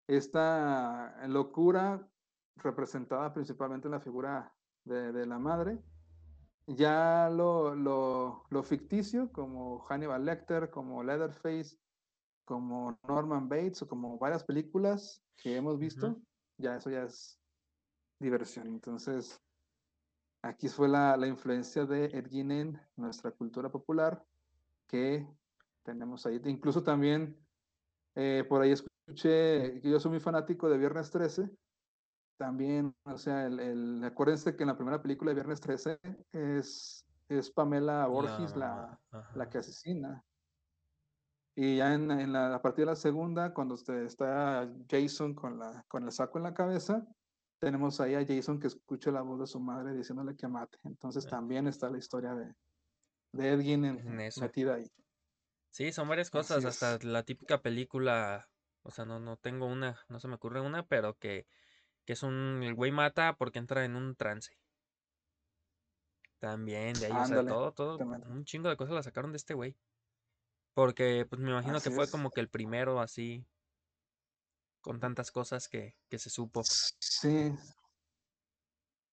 [0.07, 2.09] esta locura
[2.57, 4.53] representada principalmente en la figura
[4.85, 5.79] de, de la madre,
[6.67, 11.77] ya lo, lo, lo, ficticio, como Hannibal Lecter, como Leatherface,
[12.45, 16.25] como Norman Bates, o como varias películas que hemos visto, uh -huh.
[16.57, 17.39] ya eso ya es
[18.19, 18.67] diversión.
[18.67, 19.41] Entonces,
[20.41, 24.23] aquí fue la, la influencia de Ed Gein en nuestra cultura popular,
[24.87, 25.27] que
[25.83, 26.39] tenemos ahí.
[26.45, 27.37] Incluso también
[28.15, 31.49] eh, por ahí escuché que yo soy muy fanático de Viernes 13,
[32.41, 35.99] también, o sea, el, el, acuérdense que en la primera película de Viernes 13
[36.31, 40.25] es, es Pamela Borges la, la, la, que asesina.
[41.55, 45.59] Y ya en, en la, a partir de la segunda, cuando usted está Jason con,
[45.59, 47.05] la, con el saco en la cabeza,
[47.59, 50.79] tenemos ahí a Jason que escucha la voz de su madre diciéndole que mate.
[50.83, 52.55] Entonces también está la historia de,
[53.33, 54.91] de Ed Gein en, metida ahí.
[55.69, 58.49] Sí, son varias cosas, hasta la típica película,
[58.81, 61.45] o sea, no, no tengo una, no se me ocurre una, pero que
[62.11, 64.59] que es un, el güey mata porque entra en un trance.
[66.39, 68.29] También, de ahí, Ándale, o sea, todo, todo, también.
[68.29, 69.77] un chingo de cosas la sacaron de este güey.
[70.73, 72.11] Porque, pues me imagino así que fue es.
[72.11, 73.45] como que el primero así,
[74.81, 76.63] con tantas cosas que, que se supo.
[76.65, 77.53] Sí.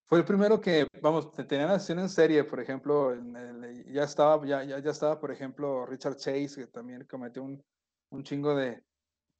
[0.03, 4.45] Fue el primero que, vamos, tenían acción en serie, por ejemplo, en el, ya estaba,
[4.45, 7.63] ya, ya, ya estaba, por ejemplo, Richard Chase, que también cometió un,
[8.09, 8.83] un chingo de,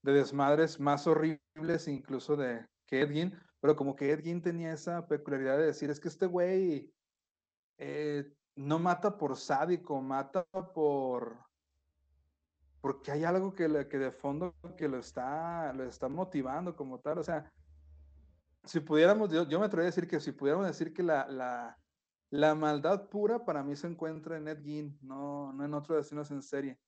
[0.03, 4.73] de desmadres más horribles incluso de, que Ed Gein, pero como que Ed Gein tenía
[4.73, 6.93] esa peculiaridad de decir, es que este güey
[7.77, 11.49] eh, no mata por sádico, mata por
[12.81, 16.99] porque hay algo que, le, que de fondo que lo está, lo está motivando como
[16.99, 17.51] tal, o sea,
[18.63, 21.77] si pudiéramos, yo, yo me atrevería a decir que si pudiéramos decir que la, la,
[22.29, 26.31] la maldad pura para mí se encuentra en Ed Gein, no, no en otros destinos
[26.31, 26.79] en serie,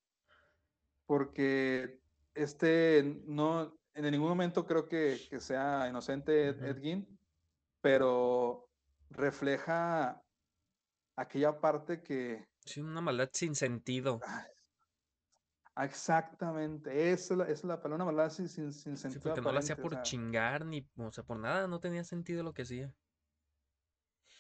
[1.06, 2.00] porque
[2.34, 7.20] este no, en ningún momento creo que, que sea inocente Ed, Ed Gein,
[7.82, 8.70] pero
[9.10, 10.24] refleja
[11.16, 12.48] aquella parte que...
[12.66, 14.20] Sí, una maldad sin sentido.
[15.76, 19.22] Exactamente, esa es la, esa es la palabra, una maldad sin, sin, sin sentido.
[19.22, 21.80] Sí, porque no lo hacía por o sea, chingar, ni, o sea, por nada, no
[21.80, 22.94] tenía sentido lo que hacía.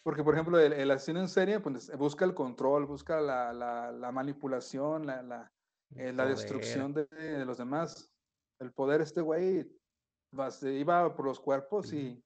[0.03, 3.91] Porque, por ejemplo, el, el asesino en serie pues, busca el control, busca la, la,
[3.91, 5.53] la manipulación, la, la,
[5.95, 8.10] eh, la destrucción de, de los demás
[8.61, 9.67] el poder, este güey
[10.63, 12.23] iba por los cuerpos y,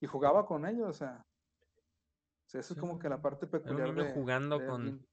[0.00, 3.88] y, jugaba con ellos, o sea, o sea eso es como que la parte peculiar
[3.88, 5.06] niño de, jugando de con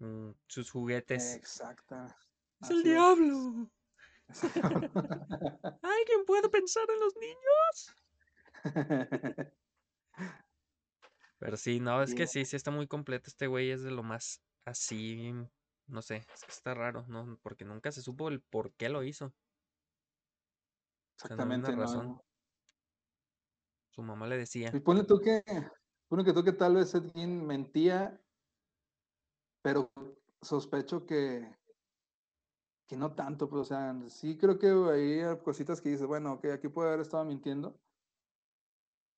[0.00, 1.36] mm, sus juguetes.
[1.36, 2.16] Exacta.
[2.60, 3.70] Es el diablo.
[4.28, 4.42] Es.
[5.82, 7.96] ¿Alguien puede pensar en los niños?
[11.38, 13.28] Pero sí, no, es que sí, sí está muy completo.
[13.28, 15.32] Este güey es de lo más así
[15.86, 17.38] no sé, es que está raro, ¿no?
[17.42, 19.34] Porque nunca se supo el por qué lo hizo.
[21.16, 21.64] Exactamente.
[21.64, 22.06] O sea, no razón.
[22.08, 22.24] No.
[23.90, 24.70] Su mamá le decía.
[24.72, 25.42] Y ponle tú que,
[26.08, 28.20] ponle que tú que tal vez Ed Gein mentía,
[29.62, 29.90] pero
[30.42, 31.56] sospecho que,
[32.86, 36.46] que no tanto, pues, o sea, sí creo que hay cositas que dices, bueno, ok,
[36.46, 37.80] aquí puede haber estado mintiendo,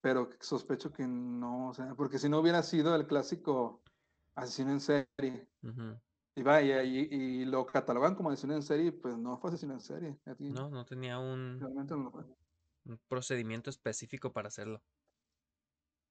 [0.02, 3.82] pero sospecho que no, o sea, porque si no hubiera sido el clásico
[4.34, 5.48] asesino en serie.
[5.62, 6.00] Uh -huh.
[6.36, 7.08] Y, va, y, y-
[7.42, 10.18] y lo catalogan como asesino en serie, pues no fue asesino en serie.
[10.38, 12.24] No, no tenía un, Realmente no lo fue.
[12.84, 14.82] un procedimiento específico para hacerlo.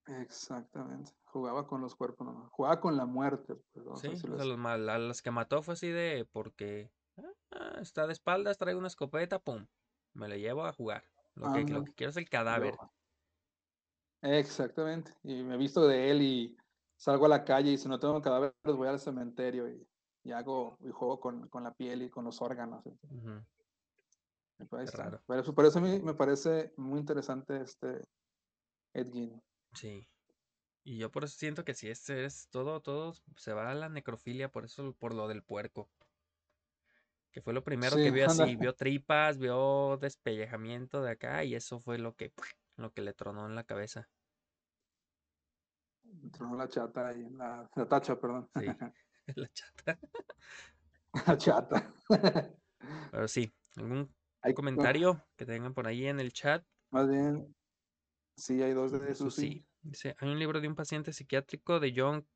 [0.06, 1.12] Exactamente.
[1.24, 3.56] Jugaba con los cuerpos, no, jugaba con la muerte.
[3.72, 4.48] pues, Sí, o decirlo sea, así.
[4.48, 6.92] los, a los que mató fue así de porque
[7.52, 9.66] ah, está de espaldas, traigo una escopeta, pum,
[10.14, 11.04] me lo llevo a jugar.
[11.34, 12.74] Lo que, lo que quiero es el cadáver.
[14.22, 15.14] Exactamente.
[15.22, 16.56] Y me he visto de él y
[16.96, 19.86] salgo a la calle y si no tengo cadáveres voy al cementerio y,
[20.26, 22.82] y hago y juego con, con la piel y con los órganos.
[22.82, 25.04] Qué está.
[25.04, 25.22] raro.
[25.24, 28.04] Por eso, por eso a mí me parece muy interesante este
[28.92, 29.40] Ed Gein.
[29.74, 30.08] Sí.
[30.82, 33.88] Y yo por eso siento que si este es todo, todo se va a la
[33.88, 35.88] necrofilia, por eso, por lo del puerco.
[37.30, 41.78] Que fue lo primero que vio así, vio tripas, vio despellejamiento de acá, y eso
[41.78, 42.32] fue lo que,
[42.76, 44.08] lo que le tronó en la cabeza.
[46.32, 48.48] Tronó la chata y la, la tacha, perdón.
[48.56, 48.66] Sí,
[49.36, 49.98] la chata.
[51.26, 51.94] la chata.
[53.10, 56.64] Pero sí, ¿algún Hay- comentario que tengan por ahí en el chat?
[56.90, 57.54] Más bien,
[58.36, 59.66] sí, hay dos de Eso esos, sí.
[59.82, 62.26] Dice, hay un libro de un paciente psiquiátrico de John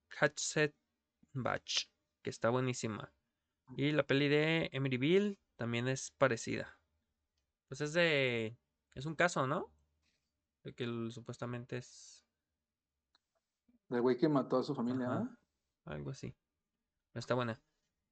[1.32, 1.88] Bach
[2.22, 3.12] que está buenísima.
[3.76, 6.78] Y la peli de Emeryville también es parecida.
[7.68, 8.56] Pues es de...
[8.94, 9.72] Es un caso, ¿no?
[10.64, 12.26] De que él supuestamente es
[13.88, 15.20] Del güey que mató a su familia, Ajá.
[15.20, 15.36] ¿no?
[15.86, 16.36] algo así.
[17.14, 17.60] Está buena.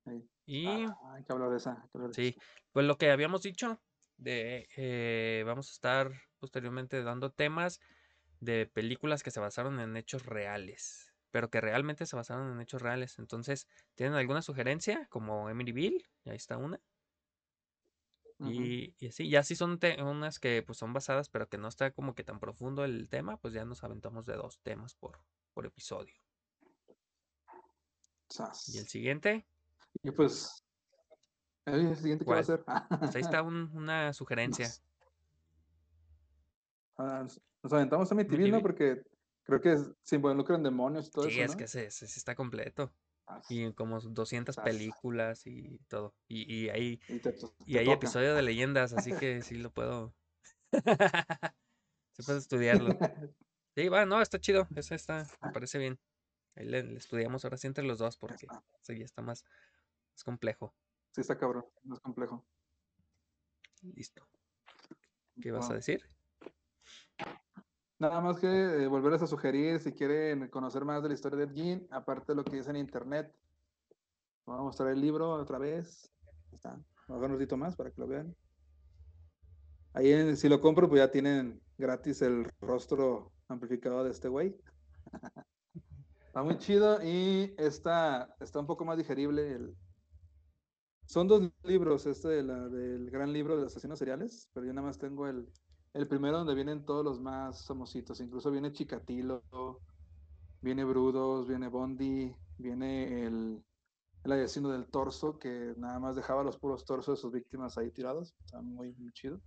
[0.05, 0.29] Sí.
[0.47, 1.73] Y Ah, hay que hablar de esa.
[1.73, 2.37] hay que hablar de sí,
[2.73, 3.81] pues lo que habíamos dicho,
[4.17, 7.81] de eh, vamos a estar posteriormente dando temas
[8.41, 12.83] de películas que se basaron en hechos reales, pero que realmente se basaron en hechos
[12.83, 13.19] reales.
[13.19, 15.07] Entonces, ¿tienen alguna sugerencia?
[15.11, 16.81] Como Emeryville, ahí está una.
[18.41, 21.91] Y, y así, ya sí son unas que pues son basadas, pero que no está
[21.91, 25.67] como que tan profundo el tema, pues ya nos aventamos de dos temas por, por
[25.67, 26.15] episodio.
[28.29, 28.69] Sas.
[28.75, 29.47] Y el siguiente,
[30.03, 30.65] Y pues,
[31.67, 32.45] el siguiente que va a ¿Cuál?
[32.45, 32.65] ser.
[33.01, 34.69] pues ahí está un- una sugerencia.
[36.97, 38.61] Ah, nos- nos aventamos a mi TV, ¿no?
[38.61, 39.03] Porque
[39.45, 41.57] creo que es- se involucran demonios y todo Sí, eso, es ¿no?
[41.59, 42.93] que ese sí está completo.
[43.27, 44.65] Ah, Y como 200 Sas.
[44.65, 46.15] películas y todo.
[46.29, 47.31] Y, y hay, y te,
[47.67, 47.97] y te hay toca.
[47.97, 50.15] episodio de leyendas, así que sí lo puedo.
[52.13, 52.99] Sí puedo estudiarlo.
[53.77, 54.67] Sí, va, no, está chido.
[54.75, 56.01] Ese está, me parece bien.
[56.59, 58.63] Ahí le, le estudiamos ahora sí entre los dos porque está.
[58.95, 59.45] ya está más,
[60.13, 60.75] más complejo.
[61.13, 62.45] Sí, está cabrón, no es complejo.
[63.83, 64.27] Listo.
[65.41, 66.03] ¿Qué vas a decir?
[68.01, 71.45] Nada más que eh, volverles a sugerir si quieren conocer más de la historia de
[71.45, 73.33] Ed Gein, aparte de lo que dice en internet.
[74.45, 76.13] Vamos a mostrar el libro otra vez.
[76.27, 76.71] Ahí Está.
[77.07, 78.35] Vamos a un ratito más para que lo vean.
[79.95, 84.57] Ahí, en- si lo compro, pues ya tienen gratis el rostro amplificado de este güey.
[86.39, 89.55] Está muy chido y está, está un poco más digerible.
[89.55, 89.77] el-
[91.05, 94.73] Son dos libros, este de la- del gran libro de los asesinos seriales, pero yo
[94.73, 95.49] nada más tengo el,
[95.95, 98.21] el primero donde vienen todos los más famositos.
[98.21, 99.43] Incluso viene Chikatilo,
[100.61, 103.65] viene Brudos, viene Bondi, viene el,
[104.23, 107.91] el asesino del torso, que nada más dejaba los puros torsos de sus víctimas ahí
[107.91, 108.37] tirados.
[108.45, 109.41] Está muy, muy chido.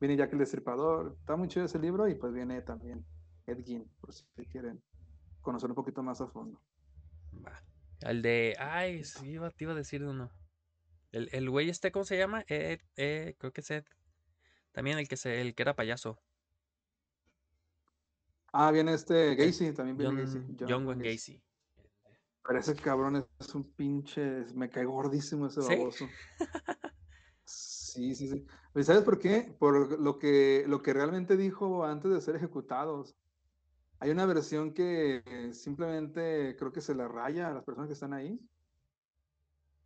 [0.00, 1.16] Viene Jack el Destripador.
[1.20, 3.04] Está muy chido ese libro y pues viene también
[3.46, 4.82] Ed Gein, por si quieren
[5.44, 6.60] conocer un poquito más a fondo.
[7.46, 7.62] Va.
[8.00, 8.56] El de.
[8.58, 10.30] Ay, sí, iba- te iba a decir uno.
[11.12, 12.42] El, el güey este, ¿cómo se llama?
[12.48, 13.84] Ed, eh, creo que es Ed.
[14.72, 16.18] También el que se, el que era payaso.
[18.52, 20.66] Ah, viene este Gacy, también viene John, Gacy.
[20.72, 21.42] John Wayne Gacy.
[22.46, 24.44] Pero ese cabrón es un pinche.
[24.54, 25.68] Me cae gordísimo ese ¿Sí?
[25.76, 26.08] baboso.
[27.46, 28.44] Sí, sí, sí.
[28.72, 29.54] Pero ¿Sabes por qué?
[29.56, 33.14] Por lo que, lo que realmente dijo antes de ser ejecutados.
[34.04, 37.94] Hay una versión que eh, simplemente creo que se la raya a las personas que
[37.94, 38.38] están ahí.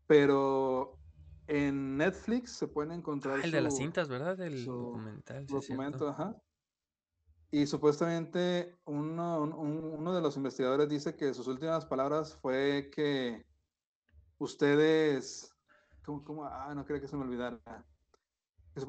[0.09, 0.99] Pero
[1.47, 4.41] en Netflix se pueden encontrar Ah, el de las su- cintas, ¿verdad?
[4.41, 5.47] El su documental.
[5.47, 6.35] sí, documento, ajá.
[7.53, 12.91] Y supuestamente uno, un- un- uno de los investigadores dice que sus últimas palabras fue
[12.93, 13.47] que
[14.39, 15.53] ustedes,
[16.05, 16.45] ¿cómo, cómo?
[16.45, 17.61] Ah, no quería que se me olvidara.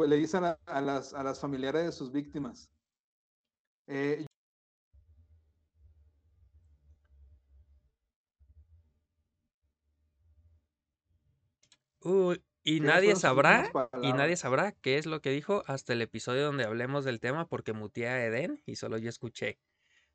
[0.08, 2.68] Le dice a, a las, a las familiares de sus víctimas.
[3.86, 4.26] eh,
[12.10, 13.72] Uy, y ¿Qué nadie sabrá,
[14.02, 17.48] y nadie sabrá qué es lo que dijo hasta el episodio donde hablemos del tema
[17.48, 19.60] porque muteé a Eden y solo yo escuché.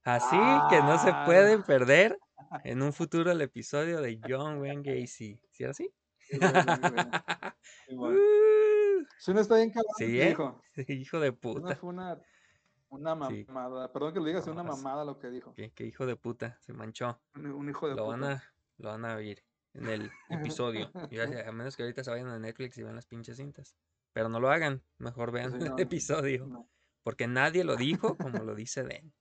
[0.03, 0.37] Así
[0.71, 2.19] que no se Ah, pueden perder
[2.65, 5.41] en un futuro el episodio de John Wayne Gacy.
[5.51, 5.91] ¿Sí era así?
[6.31, 6.53] Bueno,
[7.89, 8.19] bueno, bueno.
[8.19, 10.37] Uh, Si uno está bien cabrón, Sí, ¿qué ¿eh?
[11.01, 11.77] hijo de Una puta.
[11.77, 12.21] fue una,
[12.91, 13.45] una Sí.
[13.49, 13.93] mamada.
[13.93, 15.55] Perdón que lo digas, una No, es- mamada lo que dijo.
[15.55, 16.59] Qué hijo de puta.
[16.61, 17.19] Se manchó.
[17.35, 18.43] Un, un hijo de Lo van a,
[18.77, 19.43] lo van a oír.
[19.75, 20.91] En el episodio.
[21.11, 23.77] Y a menos que ahorita se vayan a Netflix y vean las pinches cintas.
[24.13, 26.47] Pero no lo hagan, mejor vean Sí, el episodio.
[26.47, 26.69] no.
[27.03, 29.13] Porque nadie lo dijo como lo dice Den.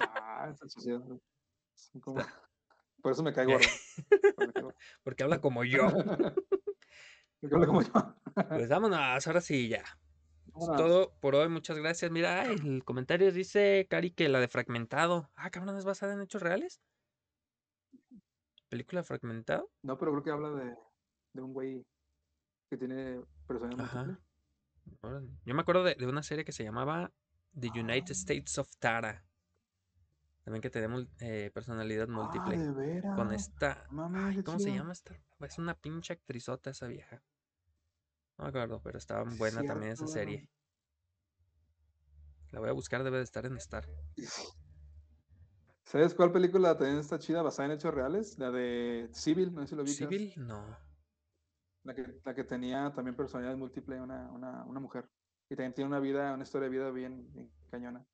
[0.00, 0.52] Ah,
[2.00, 2.24] como-
[3.02, 4.74] Por eso me gordo.
[5.04, 5.86] Porque habla como yo.
[7.40, 7.92] Porque habla como yo.
[8.48, 9.84] Pues vámonos, ahora sí ya.
[10.60, 12.10] Es todo por hoy, muchas gracias.
[12.10, 15.30] Mira, ay, el comentario dice Cari que la de Fragmentado.
[15.36, 16.80] Ah, cabrón, ¿es basada en hechos reales?
[18.68, 19.70] ¿Película Fragmentado?
[19.82, 20.76] No, pero creo que habla de,
[21.32, 21.86] de un güey
[22.68, 24.18] que tiene personalidad.
[25.44, 27.12] Yo me acuerdo de, de una serie que se llamaba
[27.58, 28.12] The United Ah.
[28.12, 29.24] States of Tara.
[30.44, 32.56] También que tenía mul- eh, personalidad múltiple.
[32.56, 33.16] Ah, de veras.
[33.16, 33.86] con esta.
[34.14, 35.14] Ay, ¿Cómo se llama esta?
[35.40, 37.22] Es una pinche actrizota esa vieja.
[38.38, 40.48] No me acuerdo, pero estaba Sí, buena también esa serie.
[42.50, 43.86] La voy a buscar, debe de estar en Star.
[45.88, 48.38] ¿Sabes cuál película también está chida basada en hechos reales?
[48.38, 49.96] La de Civil, no sé si lo ubicas.
[49.96, 50.76] Civil, no.
[51.82, 55.08] La que, la que tenía también personalidad múltiple, una, una, una mujer.
[55.48, 58.04] Y también tiene una vida, una historia de vida bien, bien cañona.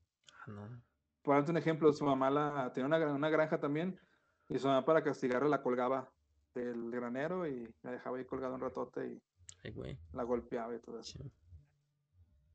[0.47, 0.83] Ah, no.
[1.23, 3.99] Por darte un ejemplo, su mamá la, tenía una, una granja también,
[4.49, 6.13] y su mamá para castigarla la colgaba
[6.55, 9.23] del granero y la dejaba ahí colgada un ratote y
[9.65, 9.99] Ay, güey.
[10.13, 11.19] la golpeaba y todo eso.
[11.19, 11.33] sí.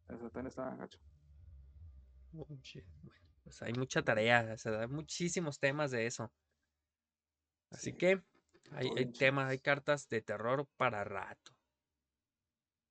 [0.07, 0.97] Eso también estaba gacho.
[2.37, 2.85] Oh, shit.
[3.03, 6.31] Bueno, pues hay mucha tarea, se da muchísimos temas de eso.
[7.71, 8.23] Así Sí, que
[8.71, 11.53] hay, hay temas, hay cartas de terror para rato.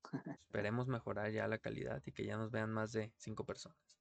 [0.40, 3.98] Esperemos mejorar ya la calidad y que ya nos vean más de cinco personas.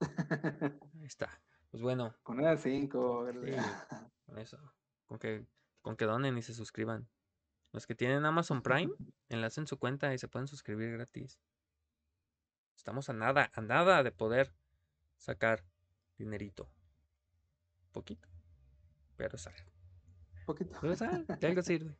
[0.94, 1.42] Ahí está.
[1.70, 3.28] Pues bueno, Con una cinco.
[3.32, 3.52] Sí.
[4.26, 4.58] con eso.
[5.06, 5.46] Con que,
[5.82, 7.08] con que donen y se suscriban.
[7.72, 8.92] Los que tienen Amazon Prime,
[9.28, 11.38] enlacen su cuenta y se pueden suscribir gratis.
[12.76, 14.54] Estamos a nada, a nada de poder
[15.18, 15.64] sacar
[16.16, 16.70] dinerito.
[17.92, 18.28] Poquito.
[19.16, 19.64] Pero sale.
[20.46, 20.78] poquito.
[20.80, 21.96] Pero sale, de algo sirve.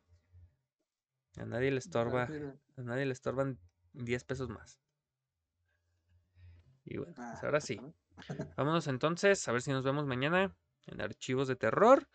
[1.37, 2.23] A nadie le estorba,
[2.77, 3.59] a nadie le estorban
[3.93, 4.79] 10 pesos más.
[6.85, 7.79] Y bueno, pues Ah, ahora sí.
[8.57, 10.55] Vámonos entonces, a ver si nos vemos mañana
[10.87, 12.07] en Archivos de Terror.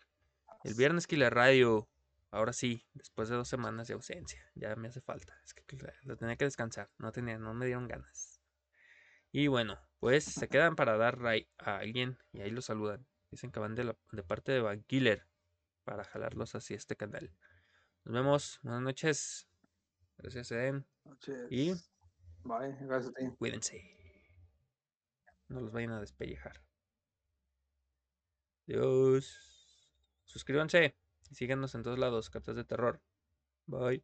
[0.63, 1.87] El viernes Killer Radio.
[2.31, 4.43] Ahora sí, después de dos semanas de ausencia.
[4.55, 5.39] Ya me hace falta.
[5.43, 5.63] Es que
[6.03, 6.89] la tenía que descansar.
[6.97, 8.41] No tenía, no me dieron ganas.
[9.31, 13.07] Y bueno, pues se quedan para dar ray a alguien y ahí los saludan.
[13.31, 15.27] Dicen que van de, la- de parte de Van Killer
[15.83, 17.33] para jalarlos hacia este canal.
[18.03, 18.59] Nos vemos.
[18.61, 19.49] Buenas noches.
[20.19, 20.85] Gracias, Eden.
[21.05, 21.47] Noches.
[21.49, 21.71] Y
[22.43, 23.35] Bye, gracias a ti.
[23.39, 23.81] cuídense.
[25.47, 26.61] No los vayan a despellejar.
[28.67, 29.81] Adiós.
[30.25, 30.95] Suscríbanse
[31.31, 32.29] y síganos en todos lados.
[32.29, 33.01] Cartas de terror.
[33.65, 34.03] Bye.